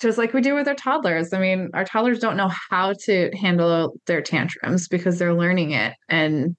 just 0.00 0.18
like 0.18 0.32
we 0.34 0.40
do 0.42 0.54
with 0.54 0.68
our 0.68 0.74
toddlers. 0.74 1.32
I 1.32 1.38
mean, 1.40 1.70
our 1.74 1.84
toddlers 1.84 2.18
don't 2.18 2.36
know 2.36 2.50
how 2.70 2.92
to 3.04 3.30
handle 3.36 3.94
their 4.06 4.20
tantrums 4.22 4.88
because 4.88 5.18
they're 5.18 5.34
learning 5.34 5.70
it. 5.72 5.94
And 6.08 6.54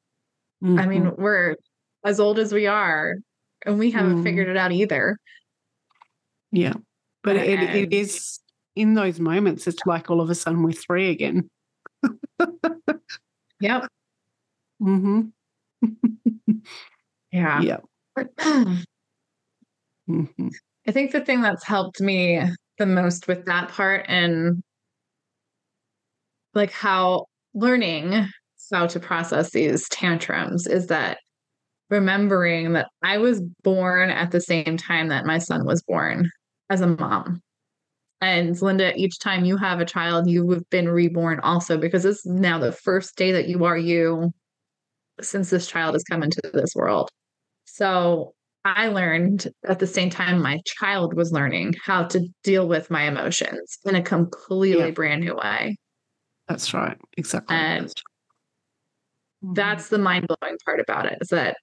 I 0.64 0.88
mean, 0.88 1.04
Mhm. 1.06 1.18
we're 1.20 1.56
as 2.04 2.20
old 2.20 2.40
as 2.40 2.52
we 2.54 2.66
are, 2.68 3.16
and 3.66 3.78
we 3.78 3.92
haven't 3.92 4.22
Mm. 4.22 4.24
figured 4.24 4.48
it 4.48 4.58
out 4.58 4.72
either. 4.72 5.18
yeah. 6.52 6.74
But 7.24 7.36
it, 7.36 7.60
it 7.60 7.94
and- 7.94 8.30
in 8.76 8.94
those 8.94 9.20
moments, 9.20 9.68
it's 9.68 9.86
like 9.86 10.10
all 10.10 10.22
of 10.22 10.30
a 10.30 10.36
sudden 10.36 10.64
we're 10.64 10.72
three 10.72 11.10
again. 11.10 11.50
Yep. 13.60 13.88
hmm 14.80 15.22
Yeah. 17.32 17.62
Yeah. 17.62 17.78
hmm 20.08 20.48
I 20.88 20.92
think 20.92 21.12
the 21.12 21.22
thing 21.22 21.42
that's 21.42 21.66
helped 21.66 22.00
me 22.00 22.42
the 22.78 22.86
most 22.86 23.28
with 23.28 23.46
that 23.46 23.70
part 23.70 24.06
and 24.08 24.64
like 26.54 26.72
how 26.72 27.26
learning 27.54 28.28
how 28.72 28.88
to 28.88 29.00
process 29.00 29.52
these 29.52 29.88
tantrums 29.90 30.68
is 30.68 30.88
that 30.88 31.20
remembering 31.90 32.74
that 32.74 32.88
I 33.04 33.18
was 33.18 33.42
born 33.64 34.10
at 34.10 34.32
the 34.32 34.42
same 34.42 34.78
time 34.78 35.08
that 35.08 35.26
my 35.26 35.38
son 35.38 35.66
was 35.66 35.82
born 35.84 36.30
as 36.70 36.82
a 36.82 36.88
mom. 36.88 37.42
And 38.20 38.60
Linda, 38.62 38.94
each 38.96 39.20
time 39.20 39.46
you 39.46 39.58
have 39.58 39.80
a 39.80 39.86
child, 39.86 40.30
you 40.30 40.50
have 40.52 40.70
been 40.70 40.90
reborn 40.90 41.40
also 41.42 41.78
because 41.78 42.04
this 42.04 42.18
is 42.18 42.26
now 42.26 42.60
the 42.60 42.72
first 42.72 43.16
day 43.16 43.32
that 43.32 43.48
you 43.48 43.64
are 43.66 43.78
you 43.78 44.34
since 45.22 45.50
this 45.50 45.68
child 45.68 45.96
has 45.96 46.04
come 46.04 46.24
into 46.24 46.42
this 46.54 46.76
world. 46.76 47.10
So 47.66 48.34
I 48.76 48.88
learned 48.90 49.48
at 49.66 49.80
the 49.80 49.88
same 49.88 50.10
time 50.10 50.42
my 50.42 50.60
child 50.66 51.14
was 51.14 51.32
learning 51.32 51.76
how 51.84 52.04
to 52.08 52.28
deal 52.44 52.68
with 52.68 52.92
my 52.92 53.04
emotions 53.04 53.78
in 53.86 53.96
a 53.96 54.02
completely 54.02 54.88
Yeah. 54.88 54.92
brand 54.92 55.24
new 55.24 55.36
way. 55.36 55.78
That's 56.48 56.74
right. 56.74 56.98
Exactly. 57.18 57.56
And 57.56 57.94
Mhm. 59.44 59.56
that's 59.56 59.90
the 59.90 59.98
mind 59.98 60.28
blowing 60.28 60.58
part 60.66 60.80
about 60.80 61.06
it 61.06 61.18
is 61.22 61.30
that 61.30 61.58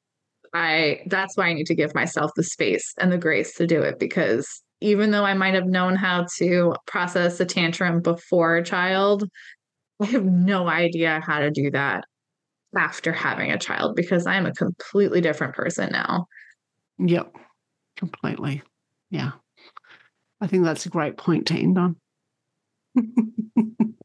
I 0.54 1.02
that's 1.08 1.36
why 1.36 1.48
I 1.48 1.52
need 1.54 1.66
to 1.66 1.74
give 1.74 1.94
myself 1.94 2.30
the 2.36 2.44
space 2.44 2.94
and 2.98 3.12
the 3.12 3.18
grace 3.18 3.54
to 3.56 3.66
do 3.66 3.82
it 3.82 3.98
because 3.98 4.62
even 4.80 5.10
though 5.10 5.24
I 5.24 5.34
might 5.34 5.54
have 5.54 5.66
known 5.66 5.96
how 5.96 6.26
to 6.38 6.74
process 6.86 7.40
a 7.40 7.44
tantrum 7.44 8.00
before 8.00 8.56
a 8.56 8.64
child, 8.64 9.28
I 10.00 10.06
have 10.06 10.24
no 10.24 10.68
idea 10.68 11.20
how 11.26 11.40
to 11.40 11.50
do 11.50 11.70
that 11.72 12.04
after 12.76 13.12
having 13.12 13.50
a 13.52 13.58
child 13.58 13.96
because 13.96 14.26
I 14.26 14.36
am 14.36 14.46
a 14.46 14.52
completely 14.52 15.20
different 15.20 15.54
person 15.54 15.90
now. 15.92 16.26
Yep. 16.98 17.34
Completely. 17.96 18.62
Yeah. 19.10 19.32
I 20.40 20.46
think 20.46 20.64
that's 20.64 20.86
a 20.86 20.90
great 20.90 21.16
point 21.16 21.46
to 21.46 21.54
end 21.54 21.78
on. 21.78 21.96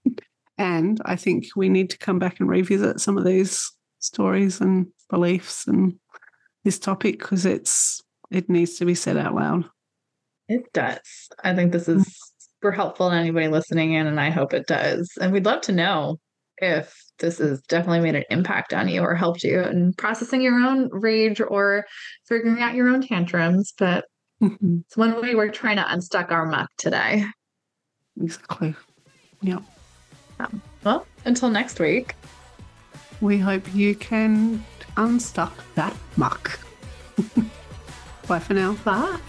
and 0.58 1.02
I 1.06 1.16
think 1.16 1.48
we 1.56 1.70
need 1.70 1.90
to 1.92 1.98
come 1.98 2.20
back 2.20 2.40
and 2.40 2.50
revisit 2.50 3.00
some 3.00 3.18
of 3.18 3.26
these 3.26 3.72
stories 4.00 4.62
and 4.62 4.88
beliefs 5.10 5.68
and 5.68 5.96
this 6.64 6.80
topic 6.80 7.20
because 7.20 7.46
it's 7.46 8.02
it 8.32 8.50
needs 8.50 8.76
to 8.76 8.86
be 8.86 8.96
said 8.96 9.18
out 9.18 9.36
loud. 9.36 9.66
It 10.48 10.72
does. 10.74 11.00
I 11.44 11.54
think 11.56 11.72
this 11.72 11.88
is 11.88 12.06
super 12.60 12.72
helpful 12.72 13.10
to 13.10 13.16
anybody 13.16 13.48
listening 13.48 13.94
in, 13.94 14.08
and 14.08 14.20
I 14.20 14.30
hope 14.30 14.54
it 14.54 14.68
does. 14.68 15.12
And 15.20 15.32
we'd 15.32 15.46
love 15.46 15.62
to 15.62 15.72
know 15.72 16.20
if 16.62 16.94
this 17.20 17.38
has 17.40 17.62
definitely 17.64 18.00
made 18.02 18.16
an 18.16 18.24
impact 18.30 18.74
on 18.74 18.88
you 18.88 19.02
or 19.02 19.16
helped 19.16 19.44
you 19.44 19.62
in 19.62 19.94
processing 19.94 20.42
your 20.42 20.56
own 20.60 20.90
rage 20.92 21.42
or 21.42 21.86
figuring 22.28 22.62
out 22.62 22.76
your 22.76 22.90
own 22.90 23.02
tantrums. 23.02 23.74
But 23.78 24.06
Mhm. 24.42 24.84
it's 24.86 24.96
one 24.96 25.22
way 25.22 25.36
we're 25.36 25.50
trying 25.52 25.76
to 25.78 25.92
unstuck 25.94 26.32
our 26.32 26.46
muck 26.46 26.70
today. 26.78 27.26
Exactly. 28.22 28.76
Yep. 29.42 29.64
Well, 30.84 31.06
until 31.26 31.50
next 31.50 31.80
week. 31.80 32.16
We 33.22 33.38
hope 33.38 33.74
you 33.74 33.96
can 33.96 34.64
unstuck 34.96 35.54
that 35.76 35.96
muck. 36.16 36.60
Bye 38.28 38.40
for 38.40 38.54
now. 38.54 38.74
Bye. 38.86 39.20